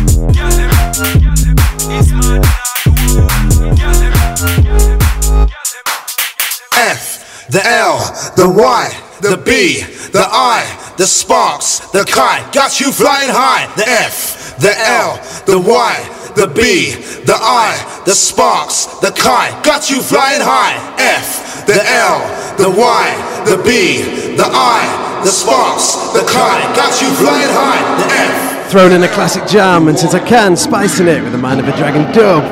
F, 6.78 7.48
the 7.50 7.62
L, 7.66 7.98
the 8.36 8.48
Y, 8.48 9.04
the 9.22 9.38
B, 9.38 9.82
the 10.12 10.26
I, 10.26 10.94
the 10.98 11.06
sparks, 11.06 11.80
the 11.92 12.06
kite, 12.06 12.54
got 12.54 12.80
you 12.80 12.92
flying 12.92 13.30
high. 13.30 13.68
The 13.76 13.88
F, 13.88 14.58
the 14.60 14.74
L, 14.78 15.20
the 15.46 15.60
Y, 15.60 16.32
the 16.36 16.48
B, 16.48 16.94
the 17.26 17.36
I, 17.36 18.04
the 18.06 18.14
sparks, 18.14 18.86
the 19.02 19.12
kite, 19.12 19.64
got 19.64 19.90
you 19.90 20.02
flying 20.02 20.42
high. 20.42 20.78
F, 20.98 21.66
the 21.66 21.84
L, 21.84 22.20
the 22.58 22.70
Y, 22.70 23.44
the 23.46 23.58
B, 23.64 24.36
the 24.38 24.46
I, 24.46 25.22
the 25.24 25.32
sparks, 25.32 26.14
the 26.14 26.22
kite, 26.22 26.76
got 26.76 27.02
you 27.02 27.10
flying 27.16 27.50
high. 27.50 27.82
The 28.00 28.14
F. 28.14 28.47
Thrown 28.70 28.92
in 28.92 29.02
a 29.02 29.08
classic 29.08 29.48
jam, 29.48 29.88
and 29.88 29.98
since 29.98 30.14
I 30.14 30.20
can, 30.20 30.58
spicing 30.58 31.08
it 31.08 31.24
with 31.24 31.32
the 31.32 31.38
mind 31.38 31.62
of 31.62 31.68
a 31.70 31.78
dragon 31.78 32.04
dub. 32.14 32.44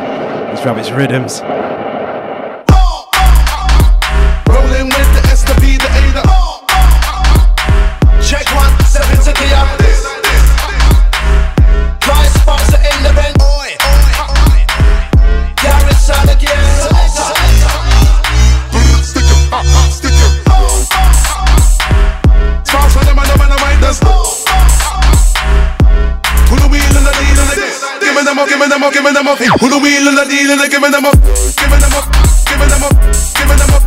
It's 0.54 0.66
Rabbit's 0.66 0.90
Riddims. 0.90 1.42
Up, 28.86 28.94
give 28.94 29.04
me 29.04 29.12
them 29.12 29.28
up. 29.28 29.38
Who 29.40 29.70
the 29.70 29.80
wheel 29.80 30.08
and 30.08 30.18
the 30.18 30.26
deal 30.26 30.52
me 30.82 30.90
them 30.90 31.06
up. 31.06 31.16
Give 31.58 31.70
me 31.72 31.78
them 31.78 31.94
up, 31.94 32.06
give 32.46 32.60
me 32.60 32.66
them 32.68 32.84
up, 32.84 32.94
give 33.34 33.48
me 33.50 33.56
them 33.56 33.74
up, 33.74 33.85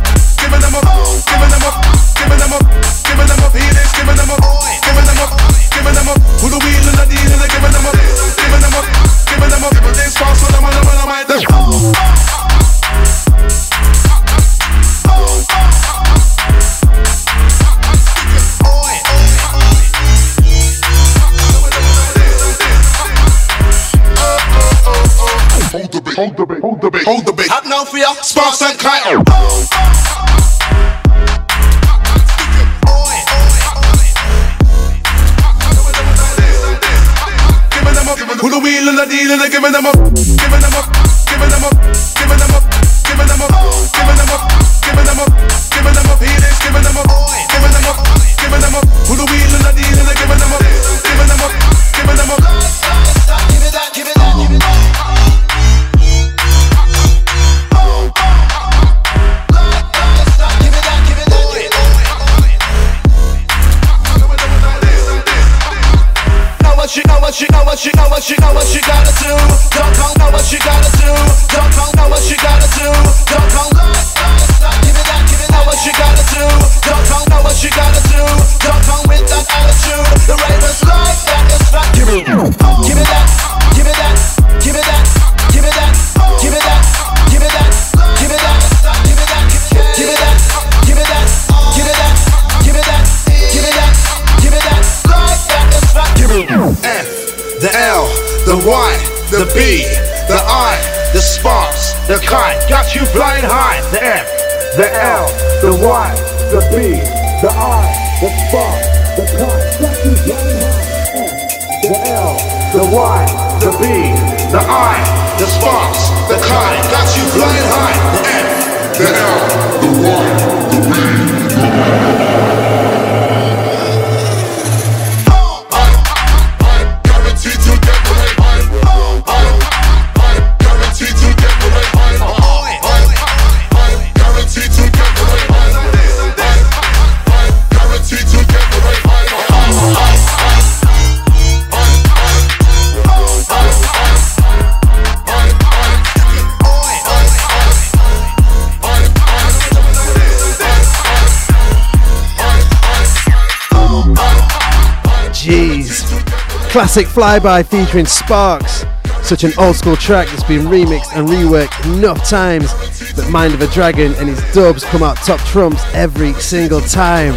classic 156.89 157.05
Flyby 157.05 157.63
featuring 157.67 158.07
Sparks. 158.07 158.83
Such 159.21 159.43
an 159.43 159.51
old 159.59 159.75
school 159.75 159.95
track 159.95 160.27
that's 160.27 160.43
been 160.43 160.61
remixed 160.61 161.15
and 161.15 161.27
reworked 161.27 161.85
enough 161.85 162.27
times 162.27 162.73
that 163.13 163.29
Mind 163.29 163.53
of 163.53 163.61
a 163.61 163.67
Dragon 163.67 164.15
and 164.15 164.27
his 164.27 164.41
dubs 164.55 164.83
come 164.85 165.03
out 165.03 165.15
top 165.17 165.39
trumps 165.41 165.83
every 165.93 166.33
single 166.33 166.81
time. 166.81 167.35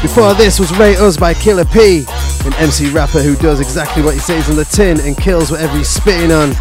Before 0.00 0.32
this 0.32 0.58
was 0.58 0.74
Raiders 0.78 1.18
by 1.18 1.34
Killa 1.34 1.66
P, 1.66 2.06
an 2.46 2.54
MC 2.54 2.88
rapper 2.88 3.20
who 3.20 3.36
does 3.36 3.60
exactly 3.60 4.02
what 4.02 4.14
he 4.14 4.20
says 4.20 4.48
on 4.48 4.56
the 4.56 4.64
tin 4.64 4.98
and 5.00 5.14
kills 5.14 5.50
whatever 5.50 5.76
he's 5.76 5.90
spitting 5.90 6.32
on. 6.32 6.54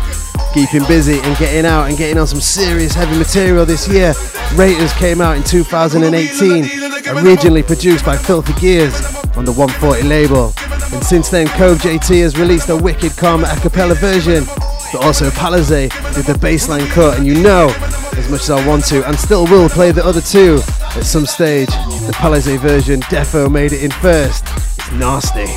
Keeping 0.53 0.85
busy 0.87 1.21
and 1.21 1.37
getting 1.37 1.65
out 1.65 1.85
and 1.87 1.97
getting 1.97 2.17
on 2.17 2.27
some 2.27 2.41
serious 2.41 2.93
heavy 2.93 3.17
material 3.17 3.65
this 3.65 3.87
year. 3.87 4.13
Raiders 4.55 4.91
came 4.95 5.21
out 5.21 5.37
in 5.37 5.43
2018, 5.43 7.15
originally 7.15 7.63
produced 7.63 8.03
by 8.03 8.17
Filthy 8.17 8.59
Gears 8.59 8.93
on 9.37 9.45
the 9.45 9.53
140 9.53 10.03
label. 10.03 10.53
And 10.99 11.07
since 11.07 11.29
then, 11.29 11.47
Kobe 11.47 11.79
JT 11.79 12.21
has 12.23 12.37
released 12.37 12.67
a 12.67 12.75
wicked 12.75 13.15
calm 13.15 13.45
a 13.45 13.55
cappella 13.61 13.95
version, 13.95 14.43
but 14.91 15.01
also 15.01 15.29
Palize 15.29 15.69
did 16.13 16.25
the 16.25 16.33
bassline 16.33 16.85
cut, 16.89 17.17
and 17.17 17.25
you 17.25 17.41
know, 17.41 17.69
as 18.17 18.29
much 18.29 18.41
as 18.41 18.49
I 18.49 18.67
want 18.67 18.83
to, 18.87 19.07
and 19.07 19.17
still 19.17 19.45
will 19.45 19.69
play 19.69 19.93
the 19.93 20.03
other 20.03 20.19
two 20.19 20.55
at 20.97 21.05
some 21.05 21.25
stage, 21.25 21.69
the 21.69 22.11
Palize 22.17 22.53
version 22.59 22.99
defo 23.03 23.49
made 23.49 23.71
it 23.71 23.81
in 23.81 23.91
first. 23.91 24.43
It's 24.45 24.91
nasty. 24.91 25.47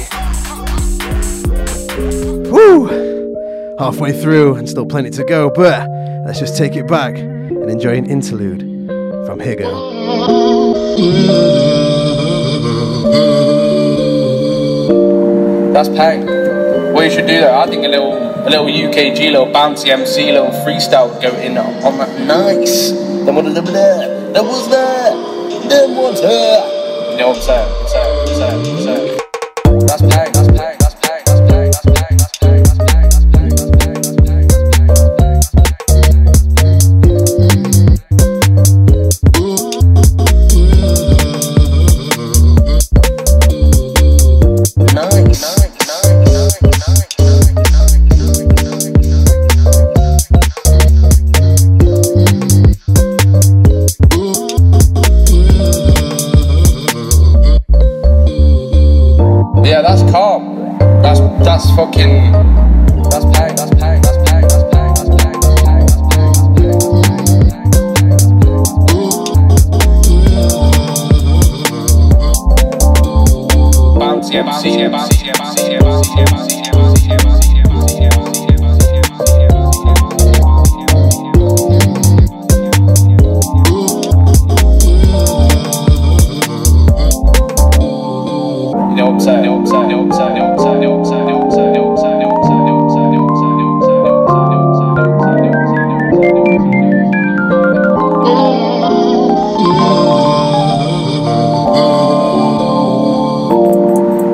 Woo! 2.48 2.86
Halfway 3.80 4.12
through 4.12 4.54
and 4.54 4.68
still 4.68 4.86
plenty 4.86 5.10
to 5.10 5.24
go, 5.24 5.50
but 5.50 5.88
let's 6.24 6.38
just 6.38 6.56
take 6.56 6.76
it 6.76 6.86
back 6.86 7.16
and 7.16 7.68
enjoy 7.68 7.96
an 7.96 8.08
interlude 8.08 8.60
from 9.26 9.40
Higgo. 9.40 9.90
That's 15.72 15.88
packed. 15.88 16.26
We 16.94 17.04
you 17.04 17.10
should 17.10 17.26
do 17.26 17.40
that. 17.40 17.54
I 17.54 17.66
think 17.66 17.84
a 17.86 17.88
little, 17.88 18.12
a 18.12 18.48
little 18.50 18.66
UKG, 18.66 19.32
little 19.32 19.46
bouncy 19.46 19.88
MC, 19.88 20.30
little 20.30 20.50
freestyle 20.66 21.10
would 21.10 21.22
go 21.22 21.34
in 21.40 21.56
on 21.56 21.96
that. 21.96 22.20
Nice. 22.26 22.90
Then 22.90 23.34
what 23.34 23.46
a 23.46 23.48
little 23.48 23.64
bit 23.64 23.72
there. 23.72 24.32
Then 24.34 24.46
what's 24.46 24.68
there? 24.68 25.10
Then 25.70 25.96
what's 25.96 26.20
there? 26.20 27.12
You 27.12 27.16
know 27.16 27.28
what 27.28 27.36
I'm 27.38 27.42
saying? 27.42 27.81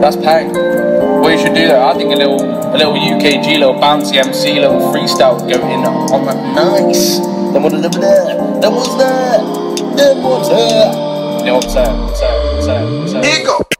That's 0.00 0.16
pain. 0.16 0.52
What 1.20 1.32
you 1.32 1.38
should 1.38 1.54
do 1.54 1.66
there, 1.66 1.82
I 1.82 1.92
think 1.94 2.12
a 2.12 2.16
little 2.16 2.40
a 2.40 2.76
little 2.76 2.94
UKG, 2.94 3.58
little 3.58 3.74
bouncy 3.74 4.14
MC, 4.14 4.60
little 4.60 4.80
freestyle 4.92 5.38
go 5.40 5.58
in 5.68 5.84
on 5.84 6.24
that 6.26 6.36
nice. 6.54 7.18
Then 7.18 7.62
what 7.62 7.72
the 7.72 7.88
blah, 7.88 8.60
then 8.60 8.74
what's 8.74 8.94
that? 8.96 9.40
Then 9.96 10.22
what's 10.22 10.48
that? 10.50 10.94
You 11.40 11.46
know 11.46 11.56
what 11.56 11.64
I'm 11.64 11.70
saying? 11.70 12.00
I'm 12.00 12.14
saying, 12.14 13.02
I'm 13.02 13.08
saying, 13.08 13.16
I'm. 13.16 13.22
Here 13.24 13.40
you 13.40 13.46
go. 13.46 13.77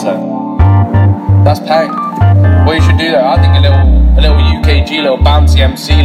Toronto. 0.00 0.56
That's 1.44 1.60
pain. 1.60 1.90
Well, 2.64 2.74
you 2.74 2.82
should 2.82 2.98
do 2.98 3.10
that. 3.12 3.24
I 3.24 3.40
think 3.40 3.54
a 3.56 3.60
little, 3.60 3.84
a 4.16 4.20
little 4.20 4.36
UKG, 4.36 5.02
little 5.02 5.18
bouncy 5.18 5.60
MC 5.60 5.99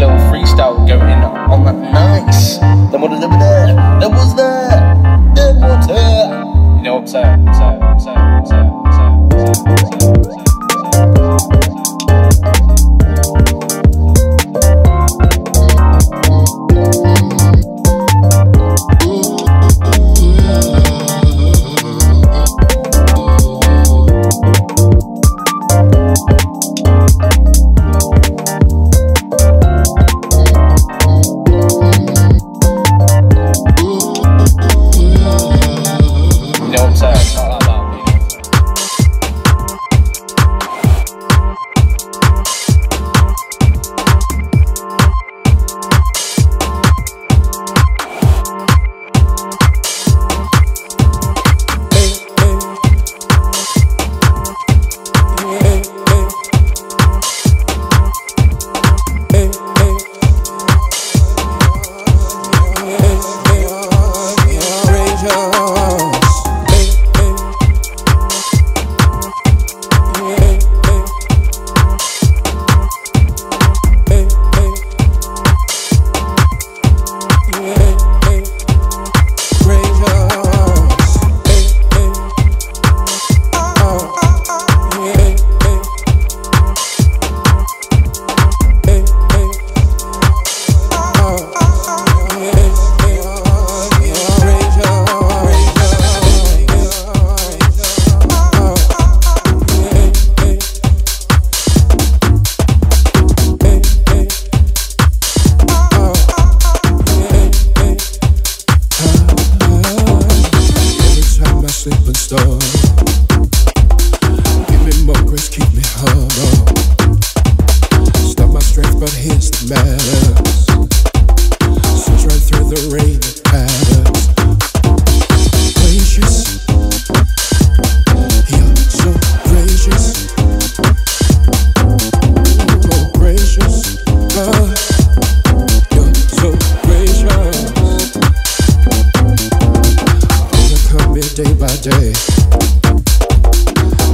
day 141.36 141.54
by 141.56 141.68
day. 141.84 142.14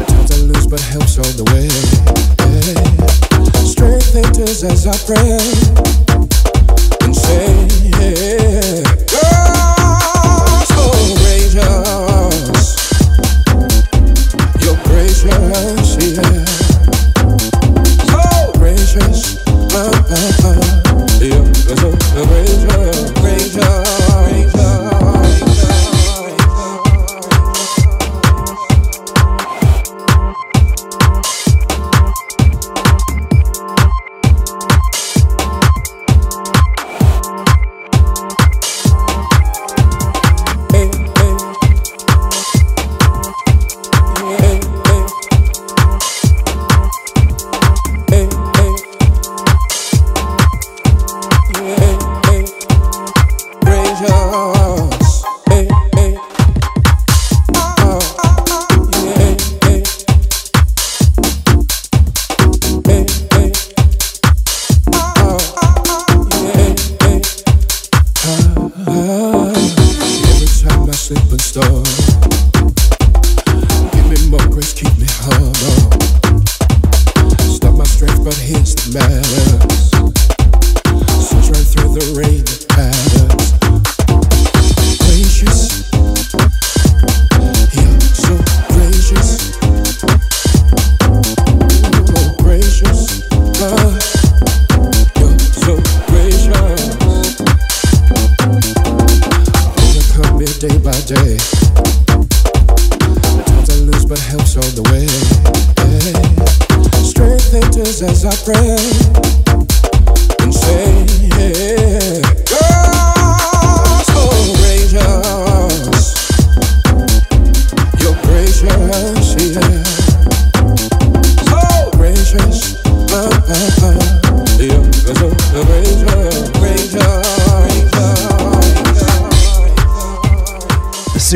Times 0.07 0.31
I 0.31 0.37
lose 0.37 0.65
but 0.65 0.81
helps 0.81 1.19
on 1.19 1.31
the 1.37 1.43
way. 1.53 1.69
Strength 3.63 4.15
enters 4.15 4.63
as 4.63 4.87
I 4.87 4.97
pray 5.05 5.37
and 7.05 7.15
say. 7.15 8.60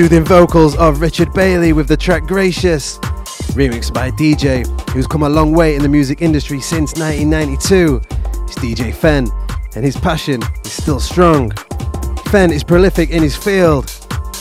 soothing 0.05 0.23
vocals 0.23 0.75
of 0.75 1.01
Richard 1.01 1.33
Bailey 1.33 1.73
with 1.73 1.87
the 1.87 1.97
track 1.97 2.27
Gracious, 2.27 2.99
remixed 3.55 3.91
by 3.91 4.11
DJ, 4.11 4.63
who's 4.91 5.07
come 5.07 5.23
a 5.23 5.29
long 5.29 5.51
way 5.51 5.73
in 5.73 5.81
the 5.81 5.89
music 5.89 6.21
industry 6.21 6.61
since 6.61 6.93
1992. 6.93 8.01
It's 8.43 8.53
DJ 8.53 8.93
Fen, 8.93 9.27
and 9.75 9.83
his 9.83 9.97
passion 9.97 10.43
is 10.63 10.71
still 10.73 10.99
strong. 10.99 11.49
Fen 12.27 12.51
is 12.51 12.63
prolific 12.63 13.09
in 13.09 13.23
his 13.23 13.35
field. 13.35 13.89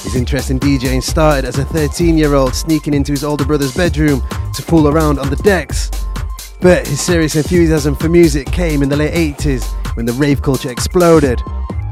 His 0.02 0.16
interest 0.16 0.50
in 0.50 0.60
DJing 0.60 1.02
started 1.02 1.46
as 1.46 1.56
a 1.56 1.64
13 1.64 2.18
year 2.18 2.34
old 2.34 2.54
sneaking 2.54 2.92
into 2.92 3.12
his 3.12 3.24
older 3.24 3.46
brother's 3.46 3.74
bedroom 3.74 4.22
to 4.52 4.60
fool 4.60 4.86
around 4.86 5.18
on 5.18 5.30
the 5.30 5.36
decks. 5.36 5.90
But 6.60 6.86
his 6.86 7.00
serious 7.00 7.36
enthusiasm 7.36 7.96
for 7.96 8.10
music 8.10 8.48
came 8.48 8.82
in 8.82 8.90
the 8.90 8.96
late 8.96 9.14
80s 9.38 9.64
when 9.96 10.04
the 10.04 10.12
rave 10.12 10.42
culture 10.42 10.70
exploded. 10.70 11.40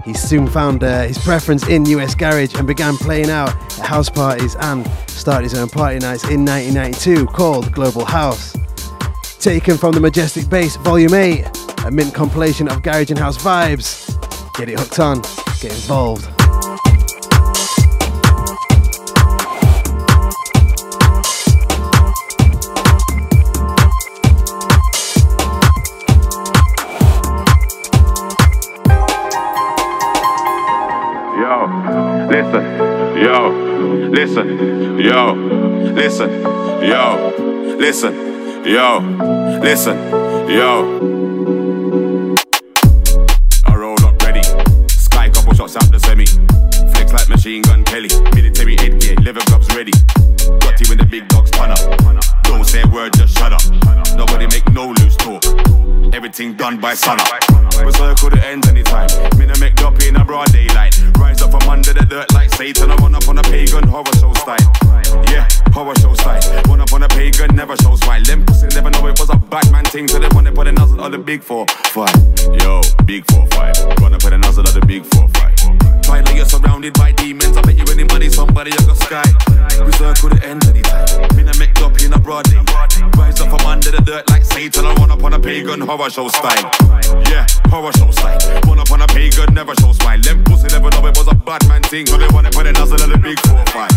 He 0.05 0.14
soon 0.14 0.48
found 0.48 0.82
uh, 0.82 1.03
his 1.03 1.18
preference 1.18 1.68
in 1.68 1.86
US 1.86 2.14
Garage 2.14 2.55
and 2.55 2.66
began 2.66 2.96
playing 2.96 3.30
out 3.30 3.50
at 3.78 3.86
house 3.86 4.09
parties 4.09 4.57
and 4.57 4.86
started 5.07 5.44
his 5.44 5.55
own 5.55 5.68
party 5.68 5.98
nights 5.98 6.24
in 6.24 6.44
1992 6.44 7.26
called 7.26 7.72
Global 7.72 8.05
House. 8.05 8.57
Taken 9.38 9.76
from 9.76 9.92
the 9.92 10.00
Majestic 10.00 10.48
Bass 10.48 10.76
Volume 10.76 11.14
8, 11.14 11.46
a 11.84 11.90
mint 11.90 12.14
compilation 12.14 12.68
of 12.68 12.82
garage 12.82 13.11
and 13.11 13.18
house 13.18 13.38
vibes. 13.38 14.09
Get 14.55 14.68
it 14.68 14.78
hooked 14.78 14.98
on, 14.98 15.20
get 15.61 15.72
involved. 15.72 16.41
Listen, 32.33 32.64
yo, 33.18 33.49
listen, 34.11 34.99
yo, 34.99 35.35
listen, 35.93 36.30
yo, 36.83 37.76
listen, 37.78 38.64
yo, 38.64 39.01
listen, 39.61 39.97
yo. 40.49 40.66
I 43.66 43.74
roll 43.74 44.03
up 44.07 44.22
ready, 44.22 44.43
sky 44.89 45.28
couple 45.28 45.53
shots 45.53 45.76
out 45.76 45.93
the 45.93 46.01
semi. 46.01 46.24
Flex 46.93 47.12
like 47.12 47.28
machine 47.28 47.61
gun 47.61 47.85
Kelly, 47.85 48.09
military 48.35 48.76
headgear, 48.76 49.16
leather 49.16 49.45
gloves 49.49 49.68
ready. 49.76 49.93
Got 50.61 50.80
you 50.80 50.89
when 50.89 50.99
the 50.99 51.09
big 51.11 51.28
dogs 51.28 51.51
turn 51.51 51.70
up. 51.70 51.78
Don't 52.45 52.64
say 52.64 52.80
a 52.80 52.87
word, 52.87 53.12
just 53.12 53.37
shut 53.37 53.53
up. 53.53 53.62
Nobody 54.16 54.47
make 54.47 54.66
no 54.72 54.89
loose 54.89 55.16
talk. 55.16 55.45
Everything 56.14 56.55
done 56.55 56.80
by 56.80 56.95
sunup. 56.95 57.28
We 57.81 57.93
circle 57.93 58.31
the 58.31 58.41
ends 58.45 58.68
anytime. 58.68 59.09
Make 59.62 59.81
up 59.83 60.01
in 60.03 60.16
a 60.16 60.25
broad 60.25 60.51
daylight. 60.53 60.99
Rise 61.18 61.41
up 61.41 61.53
from 61.53 61.68
under 61.70 61.93
the 61.93 62.05
dirt 62.05 62.33
like 62.35 62.51
Satan. 62.51 62.91
I 62.91 62.97
run 62.97 63.14
up 63.14 63.29
on 63.29 63.39
a 63.39 63.43
pagan 63.43 63.87
horror 63.87 64.12
show 64.18 64.33
style. 64.35 64.59
Yeah, 65.31 65.47
horror 65.73 65.95
show 65.97 66.14
style. 66.14 66.43
Run 66.66 66.81
up 66.81 66.93
on 66.93 67.03
a 67.03 67.09
pagan, 67.09 67.55
never 67.55 67.77
show 67.77 67.95
smile. 67.97 68.23
Them 68.25 68.45
pussy 68.45 68.66
never 68.75 68.91
know 68.91 69.07
it 69.07 69.18
was 69.18 69.31
a 69.31 69.37
Batman 69.37 69.85
thing. 69.85 70.09
So 70.09 70.18
they 70.18 70.29
wanna 70.33 70.51
put 70.53 70.66
a 70.66 70.73
nozzle 70.73 71.01
on 71.01 71.12
the 71.12 71.18
big 71.18 71.43
four, 71.43 71.66
five. 71.95 72.14
Yo, 72.61 72.83
big 73.07 73.25
four, 73.31 73.47
five. 73.53 73.77
Run 74.01 74.14
up 74.14 74.25
with 74.25 74.33
a 74.33 74.39
nozzle 74.39 74.66
on 74.66 74.75
the 74.75 74.85
big 74.85 75.05
four, 75.07 75.29
five. 75.29 75.55
Finally, 76.05 76.37
you're 76.37 76.45
surrounded 76.45 76.95
by 76.95 77.12
demons. 77.12 77.57
I 77.57 77.62
bet 77.62 77.77
you 77.77 77.85
any 77.91 78.05
money, 78.05 78.29
somebody 78.29 78.73
you 78.73 78.87
got 78.87 78.99
sky. 78.99 79.23
We 79.85 79.93
circle 79.93 80.31
the 80.31 80.41
ends 80.45 80.68
anytime. 80.68 81.07
Make 81.59 81.81
up 81.83 82.01
in 82.03 82.12
a 82.12 82.18
broad 82.18 82.45
daylight. 82.51 83.16
Rise 83.16 83.41
up 83.41 83.51
from 83.51 83.64
under 83.66 83.93
the 83.93 84.01
dirt 84.01 84.29
like 84.31 84.45
Satan. 84.45 84.85
I 84.85 84.95
run 84.95 85.12
up 85.12 85.23
on 85.23 85.35
a 85.35 85.39
pagan 85.39 85.81
horror 85.81 86.11
show 86.11 86.27
style. 86.29 86.70
Yeah, 87.31 87.47
horror 87.69 87.93
show 87.93 88.11
style. 88.11 88.39
Run 88.67 88.79
up 88.81 88.91
on 88.91 89.03
a 89.03 89.07
pagan, 89.07 89.55
never 89.55 89.75
show 89.77 89.93
smile. 89.93 90.21
Them 90.21 90.45
pussy 90.45 90.69
never 90.69 90.91
know 90.91 91.07
it 91.07 91.17
was 91.17 91.29
a 91.29 91.35
Batman 91.35 91.83
thing. 91.83 92.07
So 92.07 92.17
they 92.17 92.29
wanna 92.29 92.51
put 92.51 92.67
a 92.67 92.73
nozzle 92.73 93.03
on 93.03 93.11
the 93.11 93.19
big 93.19 93.39
four, 93.47 93.65
five. 93.73 93.91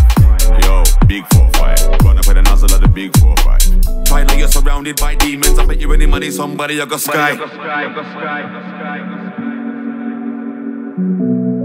Yo, 0.62 0.84
big 1.06 1.26
four, 1.34 1.50
five. 1.52 1.80
Run 2.04 2.18
up 2.18 2.26
with 2.26 2.36
a 2.36 2.42
nozzle 2.42 2.72
on 2.74 2.80
the 2.80 2.88
big 2.88 3.16
four, 3.18 3.36
five. 3.38 3.62
Finally, 4.08 4.38
you're 4.38 4.48
surrounded 4.48 4.96
by 4.96 5.14
demons. 5.14 5.58
I 5.58 5.66
bet 5.66 5.78
you 5.78 5.92
any 5.92 6.06
money, 6.06 6.30
somebody 6.30 6.74
you 6.74 6.86
got 6.86 7.00
sky. 7.00 7.32
Yo, 10.98 11.55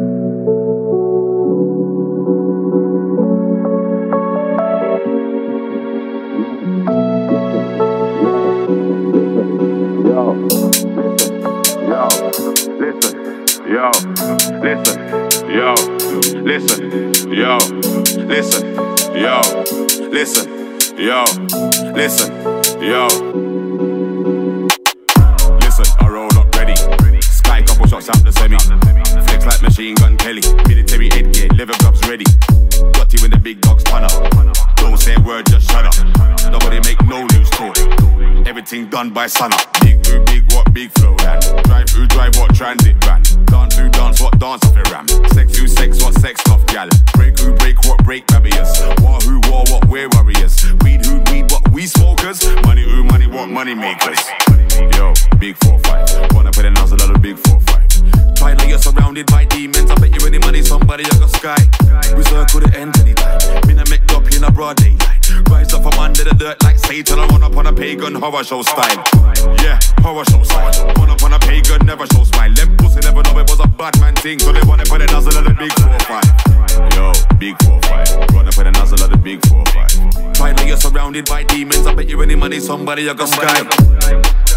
yo, 11.91 12.07
listen, 12.79 13.45
yo, 13.67 13.91
listen, 14.63 14.97
yo, 15.49 15.75
listen, 16.45 17.11
yo, 17.29 17.57
listen, 18.27 18.75
yo, 19.13 19.41
listen, 20.09 20.47
yo, 20.97 21.25
listen, 21.93 22.31
yo. 22.81 23.07
Listen, 23.07 23.51
shots 27.91 28.07
out 28.07 28.23
the 28.23 28.31
semi. 28.31 28.55
Flex 29.27 29.45
like 29.45 29.61
machine 29.61 29.95
gun 29.95 30.15
Kelly. 30.15 30.39
Military 30.63 31.09
headgear, 31.11 31.49
leather 31.59 31.75
gloves 31.83 31.99
ready. 32.07 32.23
Got 32.95 33.11
you 33.11 33.19
when 33.19 33.31
the 33.31 33.39
big 33.43 33.59
dogs 33.59 33.83
turn 33.83 34.07
up. 34.07 34.15
Don't 34.79 34.95
say 34.95 35.15
a 35.15 35.19
word, 35.19 35.45
just 35.51 35.67
shut 35.69 35.83
up. 35.83 35.95
Nobody 36.47 36.79
make 36.87 37.03
no 37.03 37.27
loose 37.35 37.49
talk. 37.51 37.75
Everything 38.47 38.87
done 38.87 39.11
by 39.11 39.27
sunup. 39.27 39.59
Big 39.83 39.99
through 40.05 40.23
big 40.23 40.47
what 40.53 40.71
big 40.71 40.89
flow 40.95 41.19
ran. 41.19 41.43
Drive 41.67 41.89
through 41.89 42.07
drive 42.07 42.31
what 42.39 42.55
transit 42.55 42.95
ran. 43.03 43.23
Dance 43.51 43.75
through 43.75 43.89
dance 43.89 44.21
what 44.21 44.39
dance 44.39 44.63
off 44.63 44.77
it 44.77 44.87
ram. 44.89 45.07
Sex 45.35 45.51
through 45.51 45.67
sex 45.67 46.01
what 46.01 46.15
sex 46.23 46.39
off 46.47 46.65
gal. 46.67 46.87
Break 47.13 47.37
who 47.39 47.51
break 47.59 47.75
what 47.83 47.99
break 48.05 48.25
barriers. 48.27 48.71
War 49.03 49.19
who 49.27 49.43
war 49.51 49.67
what 49.67 49.83
we're 49.91 50.07
warriors. 50.15 50.55
Weed 50.79 51.03
who 51.03 51.19
weed 51.27 51.51
what 51.51 51.67
we 51.75 51.87
smokers. 51.87 52.39
Money 52.63 52.83
who 52.87 53.03
money 53.03 53.27
what 53.27 53.49
money 53.49 53.75
makers. 53.75 54.23
Yo, 54.95 55.11
big 55.39 55.57
four 55.57 55.77
five. 55.79 56.07
Wanna 56.31 56.51
put 56.51 56.63
on 56.65 57.15
a 57.15 57.19
big 57.19 57.37
four 57.37 57.59
five. 57.67 57.80
Finally 58.38 58.70
you're 58.70 58.80
surrounded 58.80 59.28
by 59.28 59.45
demons. 59.45 59.89
I 59.91 59.95
bet 59.95 60.12
you 60.12 60.26
any 60.28 60.39
money 60.39 60.62
somebody 60.62 61.04
you 61.04 61.20
got 61.20 61.32
sky. 61.32 61.62
We 62.16 62.24
circle 62.24 62.62
the 62.62 62.72
end 62.76 62.97
anytime. 62.99 63.39
Me 63.68 63.74
no 63.74 63.84
make 63.89 64.06
up 64.12 64.26
in 64.34 64.43
a 64.43 64.52
broad 64.52 64.78
daylight. 64.78 65.22
Rise 65.49 65.74
up 65.74 65.84
from 65.84 65.97
under 65.99 66.24
the 66.24 66.34
dirt 66.34 66.62
like 66.64 66.78
Satan. 66.78 67.20
I 67.20 67.28
run 67.28 67.43
up 67.43 67.56
on 67.56 67.68
a 67.68 67.74
pagan 67.74 68.16
horror 68.16 68.43
show 68.43 68.62
style. 68.62 69.04
Yeah, 69.62 69.80
horror 70.02 70.26
show 70.26 70.43
style. 70.43 70.74
Run 70.97 71.10
up 71.10 71.24
on 71.24 71.34
a 71.34 71.39
pagan, 71.39 71.86
never 71.86 72.06
show 72.08 72.24
smile. 72.24 72.54
Them 72.54 72.76
pussy 72.78 72.99
never 73.02 73.22
know 73.24 73.38
it 73.39 73.49
was 73.49 73.60
a 73.60 73.68
Batman 73.68 74.16
thing. 74.16 74.39
So 74.39 74.52
they 74.52 74.62
wanna 74.68 74.86
put 74.86 75.02
a 75.02 75.08
nozzle 75.08 75.38
on 75.38 75.45
the 75.45 75.54
big 75.54 75.72
four 75.80 75.99
five. 76.10 76.28
Yo, 76.95 77.14
big 77.38 77.56
four 77.64 77.80
five. 77.88 78.10
Run 78.34 78.47
up 78.47 78.58
with 78.58 78.68
a 78.68 78.72
nozzle 78.72 79.04
on 79.04 79.12
the 79.12 79.18
big 79.18 79.45
four 79.47 79.64
five. 79.72 79.91
Finally 80.38 80.68
you're 80.68 80.78
surrounded 80.78 81.26
by 81.30 81.43
demons. 81.43 81.86
I 81.86 81.93
bet 81.93 82.10
you 82.10 82.22
any 82.22 82.36
money 82.36 82.60
somebody 82.60 83.04
you 83.04 83.14
got 83.14 83.30
sky. 83.30 84.51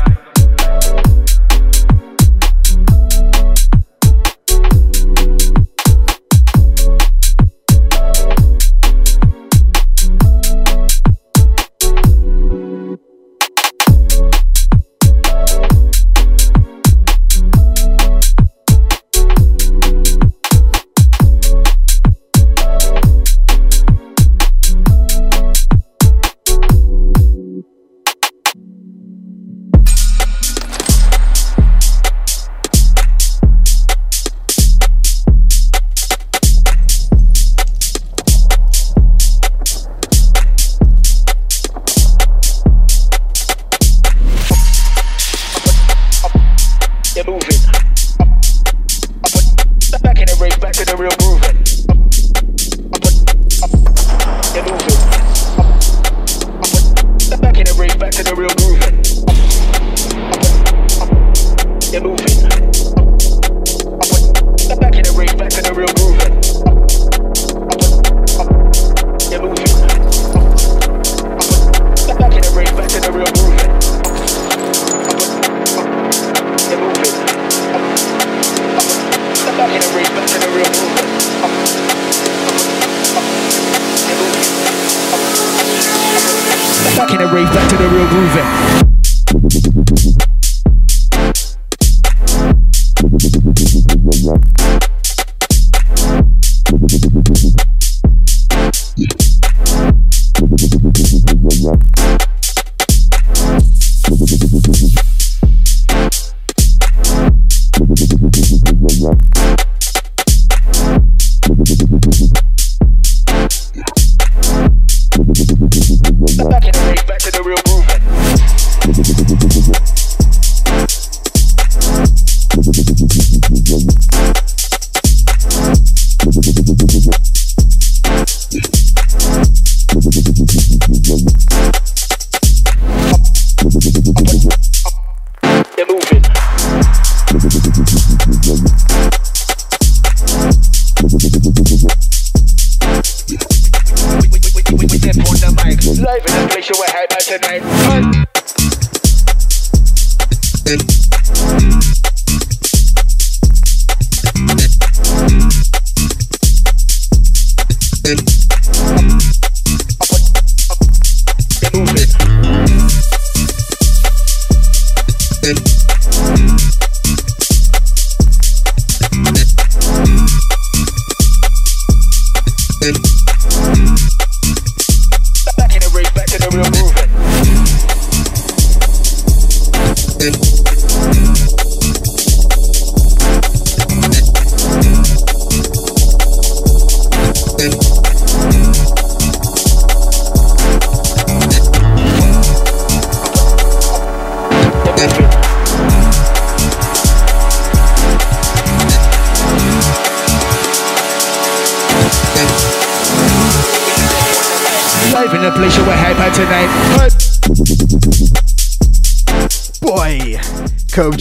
Back 116.51 116.65
in 116.67 116.73
the 116.73 117.05
back 117.07 117.21
to 117.21 117.31
the 117.31 117.43
real 117.43 117.57
grooving. 117.65 117.84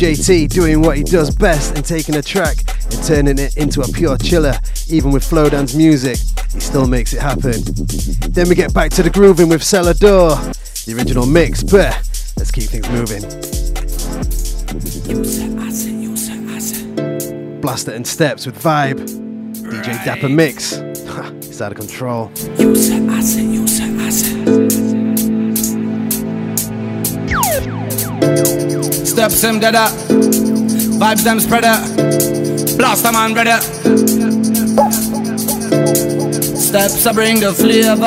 JT 0.04 0.50
doing 0.50 0.82
what 0.82 0.98
he 0.98 1.04
does 1.04 1.34
best 1.34 1.78
and 1.78 1.86
taking 1.86 2.16
a 2.16 2.22
track 2.22 2.58
and 2.92 3.04
turning 3.06 3.40
it 3.40 3.56
into 3.56 3.80
a 3.84 3.88
pure 3.88 4.18
chiller. 4.18 4.54
Even 4.90 5.12
with 5.12 5.24
Flowdance 5.24 5.78
music, 5.78 6.18
he 6.52 6.60
still 6.60 6.86
makes 6.86 7.14
it 7.14 7.22
happen. 7.22 7.64
Then 8.34 8.50
we 8.50 8.56
get 8.56 8.74
back 8.74 8.92
to 8.92 9.04
the 9.04 9.10
grooving 9.10 9.48
with 9.48 9.62
Celador, 9.62 10.36
the 10.84 10.94
original 10.94 11.26
mix. 11.26 11.64
But 11.64 11.96
let's 12.36 12.52
keep 12.52 12.66
things 12.66 12.90
moving. 12.90 13.22
Blaster 17.62 17.94
and 17.94 18.06
Steps 18.06 18.46
with 18.46 18.62
Vibe. 18.62 19.00
DJ 19.56 20.04
Dapper 20.04 20.28
Mix. 20.28 20.74
it's 21.48 21.62
out 21.62 21.72
of 21.72 21.78
control. 21.78 22.30
Steps 29.14 29.42
them 29.44 29.60
deader, 29.60 29.78
uh. 29.78 29.90
vibes 30.98 31.24
them 31.24 31.40
spread 31.40 31.64
spreader, 31.64 32.78
blast 32.78 33.04
them 33.04 33.16
and 33.16 33.36
brother. 33.36 33.52
Uh. 33.52 33.62
Steps 36.58 37.06
I 37.06 37.14
bring 37.14 37.40
the 37.40 37.54
flavor. 37.54 38.02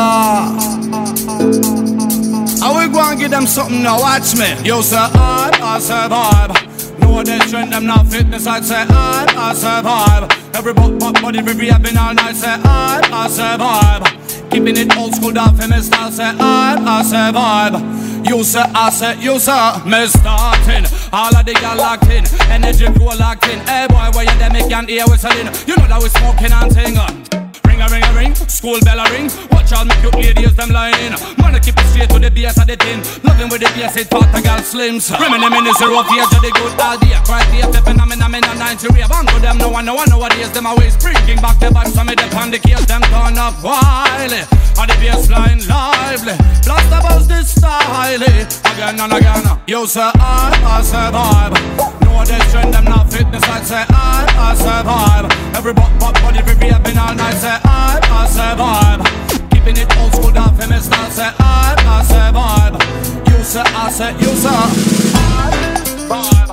I 2.60 2.72
will 2.74 2.92
go 2.92 3.08
and 3.08 3.20
give 3.20 3.30
them 3.30 3.46
something 3.46 3.84
now, 3.84 4.00
watch 4.00 4.34
me. 4.34 4.48
You 4.66 4.82
say 4.82 4.96
I, 4.96 5.50
I 5.62 5.78
survive. 5.78 6.98
No 6.98 7.22
they 7.22 7.38
trend 7.38 7.72
them 7.72 7.86
not 7.86 8.08
fitness, 8.08 8.48
I'd 8.48 8.64
say 8.64 8.84
I, 8.88 9.26
I 9.36 9.54
survive. 9.54 10.28
Every 10.56 10.74
butt, 10.74 10.98
butt, 10.98 11.22
body, 11.22 11.38
every 11.38 11.68
having 11.68 11.96
all 11.96 12.14
night, 12.14 12.34
say 12.34 12.48
I, 12.48 13.00
I 13.12 13.28
survive. 13.28 14.50
Keeping 14.50 14.76
it 14.76 14.96
old 14.96 15.14
school, 15.14 15.30
that 15.30 15.54
famous 15.56 15.86
style, 15.86 16.10
say 16.10 16.24
I, 16.24 16.74
I 16.84 17.02
survive. 17.04 17.95
You 18.26 18.42
say, 18.42 18.58
I 18.74 18.90
say, 18.90 19.20
you 19.20 19.38
say, 19.38 19.54
me 19.84 20.06
starting. 20.06 20.84
All 21.12 21.34
of 21.34 21.46
the 21.46 21.54
gal 21.54 21.76
locked 21.76 22.10
in, 22.10 22.24
energy 22.50 22.86
flow 22.86 23.14
locked 23.16 23.46
in. 23.46 23.60
Hey 23.60 23.86
boy, 23.88 24.10
where 24.14 24.24
you 24.24 24.38
there, 24.38 24.50
me 24.50 24.68
can 24.68 24.88
hear 24.88 25.04
whistling. 25.06 25.46
You 25.66 25.76
know 25.76 25.86
that 25.86 26.00
we 26.02 26.08
smoking 26.08 26.52
and 26.52 26.72
singing. 26.72 27.35
Ring 27.76 27.84
a 27.84 27.92
ring 27.92 28.04
a 28.08 28.12
ring, 28.16 28.34
school 28.48 28.80
bell 28.88 29.04
a 29.04 29.04
ring. 29.12 29.28
Watch 29.52 29.68
out, 29.76 29.84
make 29.84 30.00
you 30.00 30.08
ladies 30.16 30.56
them 30.56 30.72
lying. 30.72 31.12
Man, 31.36 31.52
I 31.52 31.60
keep 31.60 31.76
it 31.76 31.84
straight 31.92 32.08
to 32.08 32.16
the 32.16 32.32
bass 32.32 32.56
of 32.56 32.64
the 32.64 32.72
tin. 32.72 33.04
Loving 33.20 33.52
with 33.52 33.60
the 33.60 33.68
bass, 33.76 34.00
it 34.00 34.08
part 34.08 34.32
a 34.32 34.40
gal 34.40 34.64
slims. 34.64 35.12
Reminiscing 35.12 35.52
in 35.52 35.64
the 35.68 35.76
zero 35.76 36.00
fear 36.08 36.24
to 36.24 36.38
the 36.40 36.48
good 36.56 36.72
idea. 36.80 37.20
Quite 37.28 37.44
the 37.52 37.84
and 37.84 38.00
I'm 38.00 38.12
in, 38.16 38.22
I'm 38.24 38.32
in 38.32 38.48
a 38.48 38.54
90 38.56 38.96
rave. 38.96 39.12
I'm 39.12 39.28
to 39.28 39.36
them, 39.44 39.58
no 39.60 39.68
one, 39.68 39.84
no 39.84 39.92
one 39.92 40.08
nowadays. 40.08 40.48
Them 40.56 40.64
always 40.64 40.96
bringing 40.96 41.36
back 41.44 41.60
the 41.60 41.68
vibes. 41.68 41.92
Some 41.92 42.08
of 42.08 42.16
the 42.16 42.24
on 42.32 42.48
the 42.48 42.56
case, 42.56 42.80
them 42.88 43.04
turn 43.12 43.36
up 43.36 43.60
wily. 43.60 44.40
And 44.80 44.88
the 44.88 44.96
bass 44.96 45.28
line 45.28 45.60
lively. 45.68 46.32
Blast 46.64 46.88
the 46.88 46.98
buzz 47.04 47.28
this 47.28 47.60
style. 47.60 48.24
Again 48.24 48.96
and 49.04 49.12
again. 49.12 49.44
You 49.68 49.84
say 49.84 50.00
I, 50.00 50.48
I 50.64 50.80
survive. 50.80 51.52
No 52.08 52.24
they 52.24 52.40
trend 52.48 52.72
them 52.72 52.88
not 52.88 53.12
fitness. 53.12 53.44
I 53.44 53.60
say 53.60 53.84
I, 53.84 54.24
I 54.32 54.48
survive. 54.56 55.28
Every 55.52 55.74
butt, 55.76 55.92
butt, 56.00 56.14
body, 56.24 56.40
every 56.40 56.56
been 56.56 56.96
all 56.96 57.14
night. 57.14 57.36
Say 57.36 57.65
I, 57.66 58.00
I 58.02 58.26
survive. 58.28 59.00
Keeping 59.50 59.76
it 59.76 59.96
old 59.98 60.12
school, 60.14 60.30
that 60.32 60.56
famous 60.58 60.86
style. 60.86 61.10
Say 61.10 61.30
I, 61.38 61.74
I 61.86 62.02
survive. 62.04 62.74
You 63.28 63.44
say, 63.44 63.62
I 63.64 63.90
say, 63.90 64.12
you 64.22 64.32
say. 64.36 64.48
I 64.50 65.50
survive. 65.84 66.50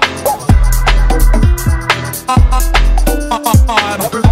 I 2.28 4.23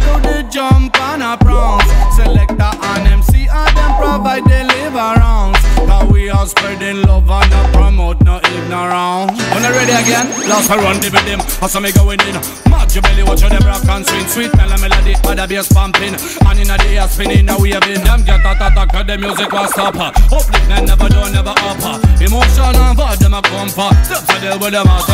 do 0.00 0.12
the 0.24 0.48
jump 0.50 0.96
and 0.98 1.22
a 1.22 1.36
prance. 1.36 1.88
Selector 2.16 2.72
and 2.90 3.06
MC 3.08 3.48
and 3.48 3.76
them 3.76 3.92
provide 4.00 4.44
deliverance. 4.44 5.58
Cause 5.86 6.10
we 6.10 6.28
are 6.30 6.46
spreading 6.46 7.02
love 7.02 7.30
and 7.30 7.50
not 7.50 7.72
promote 7.72 8.20
no 8.22 8.36
ignorance. 8.38 9.32
When 9.52 9.64
I 9.64 9.70
ready 9.70 9.92
again, 9.92 10.26
last 10.48 10.70
I 10.70 10.76
run 10.76 11.00
the 11.00 11.10
them. 11.10 11.40
I 11.62 11.66
saw 11.66 11.80
me 11.80 11.92
going 11.92 12.20
in. 12.26 12.36
Mad 12.70 12.92
your 12.94 13.02
belly, 13.02 13.22
watch 13.22 13.42
how 13.42 13.48
them 13.48 13.62
rock 13.66 13.84
and 13.88 14.06
swing. 14.06 14.26
Sweet 14.26 14.52
mellow 14.56 14.78
melody, 14.78 15.14
other 15.24 15.46
bass 15.46 15.72
pumping. 15.72 16.14
And 16.14 16.58
in 16.58 16.68
the 16.68 16.76
air 16.88 17.08
spinning, 17.08 17.46
now 17.46 17.58
we 17.58 17.70
have 17.70 17.82
been 17.82 18.02
them 18.02 18.22
get 18.22 18.44
a 18.44 18.52
attack, 18.52 18.92
cause 18.92 19.06
the 19.06 19.18
music 19.18 19.52
was 19.52 19.70
stop. 19.70 19.94
Upliftment 19.94 20.86
never 20.86 21.08
done, 21.08 21.32
never 21.32 21.54
up. 21.56 21.78
Emotion 22.20 22.74
and 22.76 22.96
vibe, 22.98 23.18
them 23.18 23.34
a 23.34 23.42
come 23.42 23.68
for. 23.68 23.90
Step 24.04 24.24
to 24.26 24.40
deal 24.40 24.58
with 24.58 24.72
them 24.72 24.86
out. 24.86 25.08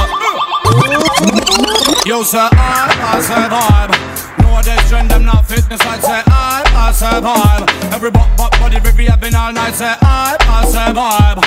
You 2.07 2.25
say 2.25 2.39
I, 2.39 2.93
I 3.03 3.21
survive. 3.21 4.16
No 4.47 4.63
they 4.63 4.77
trend 4.89 5.11
them 5.11 5.25
not 5.25 5.47
fitness. 5.47 5.81
I 5.81 5.99
say 5.99 6.23
I, 6.27 6.63
I 6.75 6.93
survive. 6.93 7.93
Every 7.93 8.11
butt, 8.11 8.29
butt, 8.37 8.53
body, 8.53 8.77
every 8.77 9.05
having 9.07 9.35
all 9.35 9.53
night. 9.53 9.75
Say 9.75 9.95
I, 10.01 10.37
I 10.41 10.65
survive. 10.67 11.39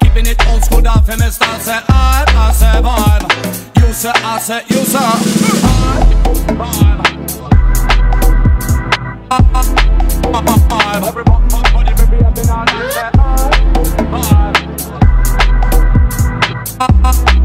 Keeping 0.00 0.26
it 0.26 0.38
old 0.48 0.64
school 0.64 0.82
for 0.82 1.16
me 1.16 1.30
start 1.30 1.60
say 1.62 1.78
I, 1.88 2.24
I 2.26 2.52
say 2.52 2.80
vibe. 2.82 3.24
You 3.78 3.92
say, 3.92 4.12
I 4.14 4.38
say, 4.38 4.62
you 4.68 4.84
say. 4.84 4.98
Everybody, 11.08 11.92
baby, 11.94 12.24
I've 12.24 12.34
been 12.34 12.50
all 12.50 12.64
night 12.64 13.68
vibe, 16.78 17.02
vibe. 17.02 17.37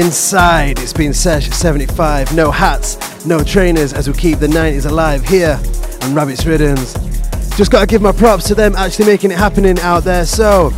Inside, 0.00 0.78
it's 0.78 0.94
been 0.94 1.12
Sesh 1.12 1.50
75. 1.50 2.34
No 2.34 2.50
hats, 2.50 3.26
no 3.26 3.44
trainers 3.44 3.92
as 3.92 4.08
we 4.08 4.14
keep 4.14 4.38
the 4.38 4.46
90s 4.46 4.86
alive 4.86 5.22
here 5.28 5.60
on 6.00 6.14
Rabbit's 6.14 6.46
Riddims. 6.46 6.94
Just 7.54 7.70
gotta 7.70 7.86
give 7.86 8.00
my 8.00 8.10
props 8.10 8.44
to 8.48 8.54
them 8.54 8.74
actually 8.76 9.04
making 9.04 9.30
it 9.30 9.36
happening 9.36 9.78
out 9.80 10.04
there. 10.04 10.24
So, 10.24 10.68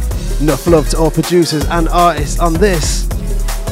enough 0.41 0.67
love 0.67 0.89
to 0.89 0.99
all 0.99 1.13
producers 1.13 1.65
and 1.67 1.89
artists 1.91 2.41
on 2.41 2.55
this 2.55 3.07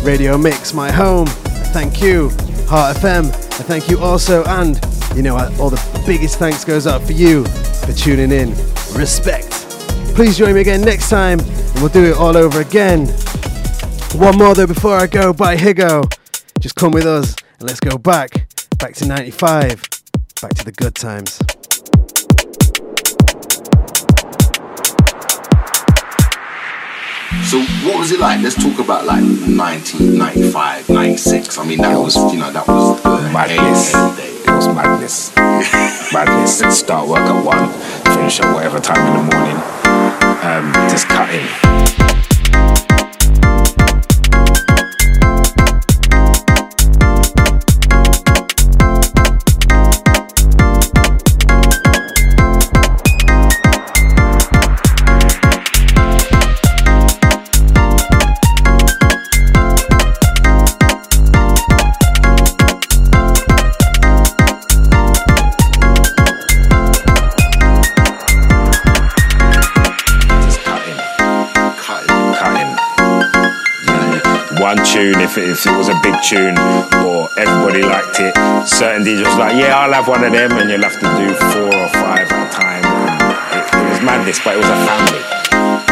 radio 0.04 0.38
mix, 0.38 0.72
my 0.72 0.92
home. 0.92 1.26
Thank 1.72 2.00
you, 2.00 2.28
Heart 2.68 2.98
FM. 2.98 3.34
Thank 3.64 3.90
you 3.90 3.98
also, 3.98 4.44
and 4.44 4.80
you 5.16 5.22
know, 5.22 5.36
all 5.58 5.68
the 5.68 6.02
biggest 6.06 6.38
thanks 6.38 6.64
goes 6.64 6.86
out 6.86 7.02
for 7.02 7.12
you 7.12 7.44
for 7.84 7.92
tuning 7.92 8.30
in. 8.30 8.50
Respect. 8.94 9.50
Please 10.14 10.38
join 10.38 10.54
me 10.54 10.60
again 10.60 10.82
next 10.82 11.10
time, 11.10 11.40
and 11.40 11.74
we'll 11.80 11.88
do 11.88 12.04
it 12.04 12.16
all 12.16 12.36
over 12.36 12.60
again. 12.60 13.08
One 14.14 14.36
more 14.36 14.54
though 14.54 14.66
before 14.66 14.96
I 14.96 15.06
go 15.06 15.32
by 15.32 15.56
Higgo. 15.56 16.04
Just 16.58 16.74
come 16.76 16.92
with 16.92 17.06
us 17.06 17.34
and 17.58 17.68
let's 17.68 17.80
go 17.80 17.96
back, 17.96 18.48
back 18.78 18.94
to 18.96 19.06
95, 19.06 19.82
back 20.42 20.54
to 20.54 20.64
the 20.64 20.72
good 20.72 20.94
times. 20.94 21.38
So 27.48 27.58
what 27.86 27.98
was 27.98 28.12
it 28.12 28.20
like? 28.20 28.42
Let's 28.42 28.56
talk 28.56 28.78
about 28.78 29.06
like 29.06 29.22
1995, 29.22 30.88
96. 30.90 31.58
I 31.58 31.64
mean, 31.64 31.78
that 31.78 31.96
was, 31.96 32.16
you 32.16 32.38
know, 32.38 32.52
that 32.52 32.66
was 32.68 33.02
the 33.02 33.30
Madness. 33.32 33.92
heyday. 33.92 34.30
It 34.40 34.50
was 34.50 34.66
madness. 34.68 35.34
madness. 36.12 36.78
Start 36.78 37.08
work 37.08 37.20
at 37.20 37.44
one, 37.44 37.70
finish 38.14 38.40
at 38.40 38.52
whatever 38.54 38.80
time 38.80 39.00
in 39.06 39.28
the 39.28 39.36
morning. 39.36 39.56
Um, 40.42 40.72
just 40.90 41.08
cutting. 41.08 41.99
If 75.60 75.66
it, 75.66 75.76
was 75.76 75.88
a 75.88 75.98
big 76.02 76.16
tune 76.22 76.56
or 77.04 77.28
everybody 77.36 77.82
liked 77.82 78.16
it, 78.20 78.32
certain 78.66 79.04
DJs 79.04 79.36
like, 79.36 79.56
yeah, 79.56 79.76
I'll 79.76 79.92
have 79.92 80.08
one 80.08 80.24
of 80.24 80.32
them, 80.32 80.52
and 80.52 80.70
you'll 80.70 80.80
have 80.80 80.96
to 80.96 81.08
do 81.20 81.34
four 81.52 81.68
or 81.68 81.88
five 82.00 82.32
at 82.32 82.48
a 82.48 82.52
time. 82.52 82.84
It, 83.52 83.64
it 83.68 83.90
was 83.90 84.00
madness, 84.00 84.40
but 84.40 84.56
it 84.56 84.58
was 84.58 84.70
a 84.72 84.80
family. 84.88 85.22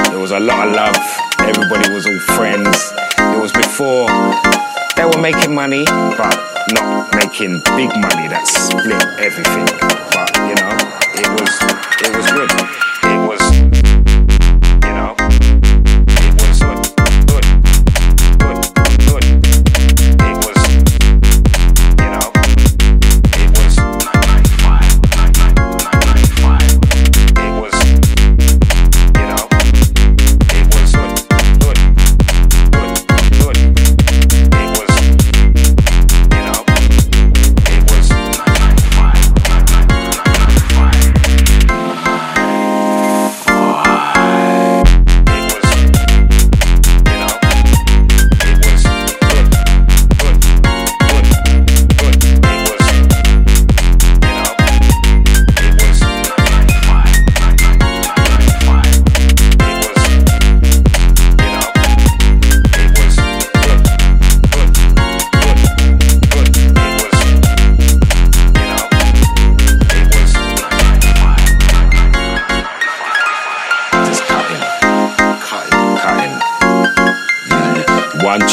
There 0.08 0.20
was 0.20 0.30
a 0.30 0.40
lot 0.40 0.68
of 0.68 0.74
love. 0.74 0.96
Everybody 1.40 1.92
was 1.92 2.06
all 2.06 2.18
friends. 2.36 2.92
It 3.18 3.40
was 3.40 3.52
before 3.52 4.08
they 4.96 5.04
were 5.04 5.20
making 5.20 5.54
money, 5.54 5.84
but 5.84 6.32
not 6.72 7.12
making 7.14 7.60
big 7.76 7.92
money 7.92 8.24
that 8.32 8.48
split 8.48 9.04
everything. 9.20 9.68
But 10.16 10.32
you 10.48 10.56
know, 10.56 10.72
it 11.12 11.28
was 11.40 11.77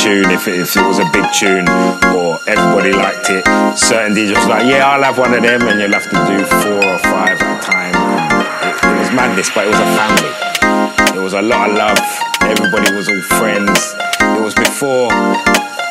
tune, 0.06 0.30
if 0.30 0.48
it, 0.48 0.60
if 0.60 0.78
it 0.78 0.86
was 0.86 1.00
a 1.00 1.10
big 1.10 1.26
tune 1.34 1.66
or 2.14 2.38
everybody 2.46 2.94
liked 2.94 3.26
it, 3.34 3.42
certain 3.74 4.14
DJs 4.14 4.38
was 4.38 4.46
like, 4.46 4.70
yeah, 4.70 4.86
I'll 4.86 5.02
have 5.02 5.18
one 5.18 5.34
of 5.34 5.42
them, 5.42 5.66
and 5.66 5.82
you'll 5.82 5.98
have 5.98 6.06
to 6.06 6.20
do 6.30 6.46
four 6.62 6.78
or 6.78 7.00
five 7.10 7.42
at 7.42 7.50
a 7.50 7.66
time. 7.66 7.98
It, 8.70 8.78
it 8.86 9.00
was 9.02 9.10
madness, 9.18 9.50
but 9.50 9.66
it 9.66 9.74
was 9.74 9.82
a 9.82 9.90
family. 9.98 10.32
There 11.10 11.24
was 11.24 11.34
a 11.34 11.42
lot 11.42 11.72
of 11.72 11.76
love. 11.76 11.98
Everybody 12.46 12.94
was 12.94 13.10
all 13.10 13.22
friends. 13.42 13.98
It 14.22 14.42
was 14.46 14.54
before 14.54 15.10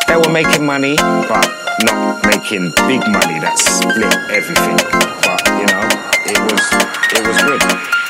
they 0.07 0.15
were 0.15 0.31
making 0.31 0.65
money, 0.65 0.95
but 1.27 1.51
not 1.83 2.23
making 2.23 2.71
big 2.87 3.03
money 3.11 3.43
that 3.43 3.59
split 3.59 4.15
everything. 4.31 4.79
But 5.27 5.43
you 5.59 5.67
know, 5.67 5.83
it 6.31 6.39
was 6.39 6.63
it 7.19 7.27
was 7.27 7.39
good. 7.43 8.04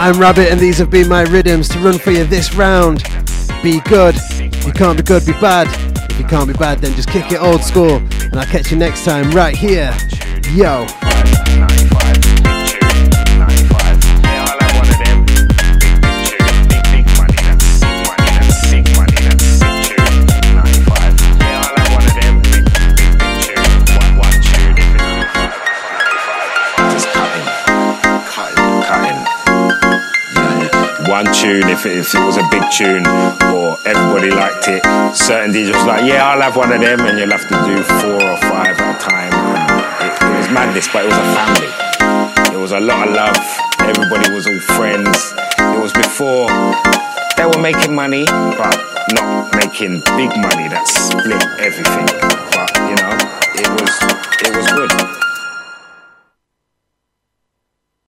I'm 0.00 0.16
Rabbit, 0.20 0.52
and 0.52 0.60
these 0.60 0.78
have 0.78 0.90
been 0.90 1.08
my 1.08 1.24
Riddims 1.24 1.68
to 1.70 1.80
run 1.80 1.98
for 1.98 2.12
you 2.12 2.22
this 2.22 2.54
round. 2.54 3.02
Be 3.64 3.80
good. 3.80 4.14
If 4.14 4.64
you 4.64 4.72
can't 4.72 4.96
be 4.96 5.02
good, 5.02 5.26
be 5.26 5.32
bad. 5.32 5.66
If 6.08 6.20
you 6.20 6.24
can't 6.24 6.46
be 6.46 6.54
bad, 6.54 6.78
then 6.78 6.94
just 6.94 7.10
kick 7.10 7.32
it 7.32 7.42
old 7.42 7.64
school. 7.64 7.96
And 7.96 8.36
I'll 8.36 8.46
catch 8.46 8.70
you 8.70 8.76
next 8.76 9.04
time 9.04 9.32
right 9.32 9.56
here. 9.56 9.92
Yo. 10.52 10.86
Tune, 31.32 31.68
if 31.68 31.86
it, 31.86 31.96
if 31.98 32.14
it 32.14 32.24
was 32.24 32.36
a 32.36 32.46
big 32.50 32.62
tune 32.70 33.06
or 33.54 33.78
everybody 33.84 34.30
liked 34.30 34.68
it, 34.68 34.82
certain 35.14 35.52
DJs 35.52 35.74
was 35.74 35.86
like, 35.86 36.04
yeah, 36.04 36.28
I'll 36.28 36.40
have 36.40 36.56
one 36.56 36.72
of 36.72 36.80
them, 36.80 37.00
and 37.00 37.18
you'll 37.18 37.30
have 37.30 37.48
to 37.48 37.58
do 37.66 37.82
four 38.00 38.20
or 38.22 38.36
five 38.48 38.78
at 38.78 38.96
a 38.96 38.98
time. 38.98 39.32
It, 40.00 40.12
it 40.12 40.38
was 40.38 40.48
madness, 40.50 40.88
but 40.92 41.04
it 41.04 41.08
was 41.08 41.18
a 41.18 41.28
family. 41.34 41.70
It 42.54 42.60
was 42.60 42.72
a 42.72 42.80
lot 42.80 43.08
of 43.08 43.14
love. 43.14 43.38
Everybody 43.80 44.32
was 44.32 44.46
all 44.46 44.60
friends. 44.76 45.34
It 45.58 45.80
was 45.80 45.92
before 45.92 46.48
they 47.36 47.46
were 47.46 47.62
making 47.62 47.94
money, 47.94 48.24
but 48.26 48.76
not 49.12 49.54
making 49.54 50.00
big 50.16 50.30
money 50.36 50.68
that 50.68 50.84
split 50.86 51.42
everything. 51.58 52.06
But 52.52 52.70
you 52.88 52.96
know, 52.96 53.18